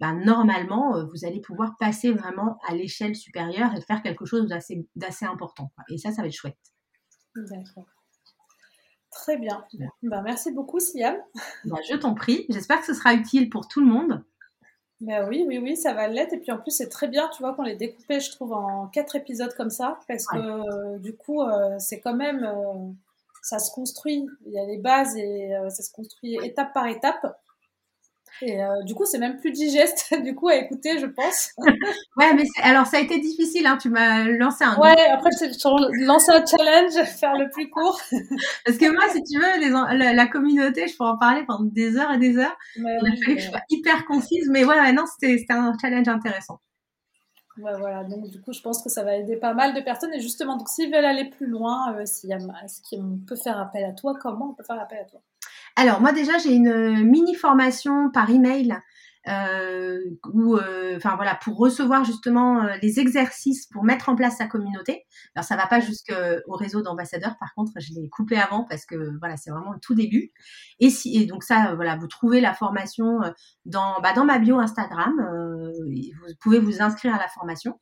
[0.00, 4.46] bah, normalement, euh, vous allez pouvoir passer vraiment à l'échelle supérieure et faire quelque chose
[4.48, 5.70] d'assez important.
[5.90, 6.58] Et ça, ça va être chouette.
[7.36, 7.86] D'accord.
[9.12, 9.64] Très bien.
[10.02, 11.16] Bah, merci beaucoup, Siam.
[11.64, 12.46] Bah, je t'en prie.
[12.48, 14.24] J'espère que ce sera utile pour tout le monde.
[15.00, 16.32] Ben oui, oui, oui, ça va l'être.
[16.32, 18.86] Et puis en plus, c'est très bien, tu vois, qu'on les découpé, je trouve, en
[18.86, 19.98] quatre épisodes comme ça.
[20.08, 22.48] Parce que euh, du coup, euh, c'est quand même.
[23.42, 24.26] ça se construit.
[24.46, 27.38] Il y a les bases et ça se construit étape par étape.
[28.40, 31.50] Et euh, du coup, c'est même plus digeste, du coup, à écouter, je pense.
[32.16, 33.76] ouais, mais alors ça a été difficile, hein.
[33.80, 34.78] Tu m'as lancé un.
[34.78, 38.00] Ouais, après, je lancé un challenge, faire le plus court.
[38.64, 41.96] Parce que moi, si tu veux, les, la, communauté, je pourrais en parler pendant des
[41.96, 42.56] heures et des heures.
[42.76, 46.60] Il a fallu que je sois hyper concise, mais ouais, non, c'était un challenge intéressant.
[47.58, 50.12] Ouais, voilà, donc du coup, je pense que ça va aider pas mal de personnes.
[50.14, 53.92] Et justement, donc s'ils veulent aller plus loin, euh, est-ce qu'on peut faire appel à
[53.92, 55.20] toi Comment on peut faire appel à toi?
[55.76, 58.76] Alors moi déjà j'ai une mini formation par email
[59.28, 60.00] euh,
[60.32, 64.46] où, euh, enfin voilà, pour recevoir justement euh, les exercices pour mettre en place sa
[64.46, 65.06] communauté.
[65.36, 69.16] Alors ça va pas jusqu'au réseau d'ambassadeurs, par contre je l'ai coupé avant parce que
[69.20, 70.32] voilà c'est vraiment le tout début.
[70.80, 73.20] Et si et donc ça voilà, vous trouvez la formation
[73.64, 75.12] dans bah, dans ma bio Instagram.
[75.86, 77.78] vous pouvez vous inscrire à la formation.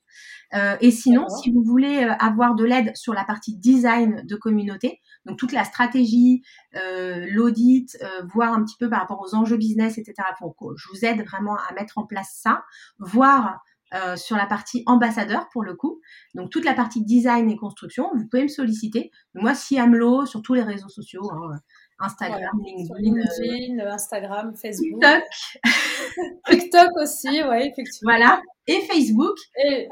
[0.80, 5.38] et sinon, si vous voulez avoir de l'aide sur la partie design de communauté, donc
[5.38, 9.98] toute la stratégie, euh, l'audit, euh, voir un petit peu par rapport aux enjeux business,
[9.98, 10.14] etc.
[10.38, 12.64] Pour je vous aide vraiment à mettre en place ça,
[12.98, 13.60] voir
[13.92, 16.00] euh, sur la partie ambassadeur pour le coup.
[16.34, 19.10] Donc toute la partie design et construction, vous pouvez me solliciter.
[19.34, 21.58] Moi, si Amlo sur tous les réseaux sociaux, hein,
[22.00, 22.60] Instagram,
[22.98, 25.22] LinkedIn, Instagram, Facebook, TikTok,
[26.50, 28.12] TikTok aussi, oui, effectivement.
[28.12, 28.40] Voilà
[28.70, 29.36] et Facebook.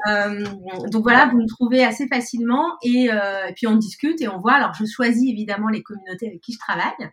[0.07, 0.45] Euh,
[0.91, 4.53] donc voilà, vous me trouvez assez facilement euh, et, puis on discute et on voit.
[4.53, 7.09] Alors je choisis évidemment les communautés avec qui je travaille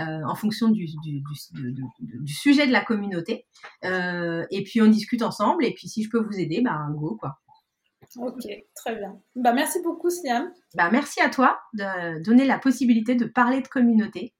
[0.00, 3.46] euh, en fonction du, du, sujet de la communauté.
[3.82, 7.38] et puis on discute ensemble et puis si je peux vous aider, bah go quoi.
[8.16, 9.18] Ok, très bien.
[9.36, 10.52] Bah, merci beaucoup Siam.
[10.74, 14.34] Bah, merci à toi de donner la possibilité de parler de communauté.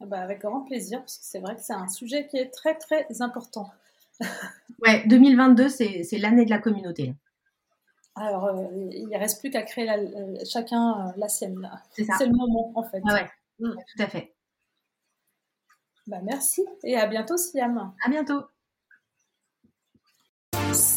[0.00, 2.74] Bah, avec grand plaisir, parce que c'est vrai que c'est un sujet qui est très
[2.76, 3.70] très important.
[4.82, 7.14] ouais, 2022, c'est l'année de la communauté.
[8.14, 11.70] Alors, euh, il ne reste plus qu'à créer euh, chacun euh, la sienne.
[11.92, 13.02] C'est le moment, en fait.
[13.04, 13.28] ouais,
[13.60, 13.72] mm.
[13.72, 14.34] tout à fait.
[16.06, 17.92] Bah, merci et à bientôt, Siam.
[18.02, 18.42] À bientôt.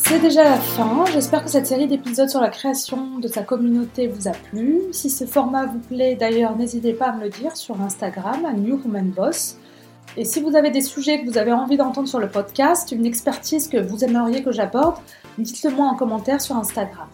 [0.09, 1.05] C'est déjà la fin.
[1.13, 4.81] J'espère que cette série d'épisodes sur la création de sa communauté vous a plu.
[4.91, 8.53] Si ce format vous plaît, d'ailleurs, n'hésitez pas à me le dire sur Instagram, à
[8.53, 9.57] New Human Boss.
[10.17, 13.05] Et si vous avez des sujets que vous avez envie d'entendre sur le podcast, une
[13.05, 14.95] expertise que vous aimeriez que j'aborde,
[15.37, 17.07] dites-le moi en commentaire sur Instagram.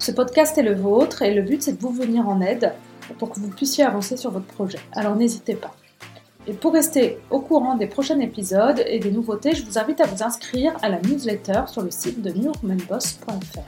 [0.00, 2.72] Ce podcast est le vôtre et le but c'est de vous venir en aide
[3.20, 4.80] pour que vous puissiez avancer sur votre projet.
[4.90, 5.70] Alors n'hésitez pas.
[6.48, 10.06] Et pour rester au courant des prochains épisodes et des nouveautés, je vous invite à
[10.06, 13.60] vous inscrire à la newsletter sur le site de newmanboss.fr.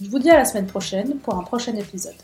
[0.00, 2.14] Je vous dis à la semaine prochaine pour un prochain épisode.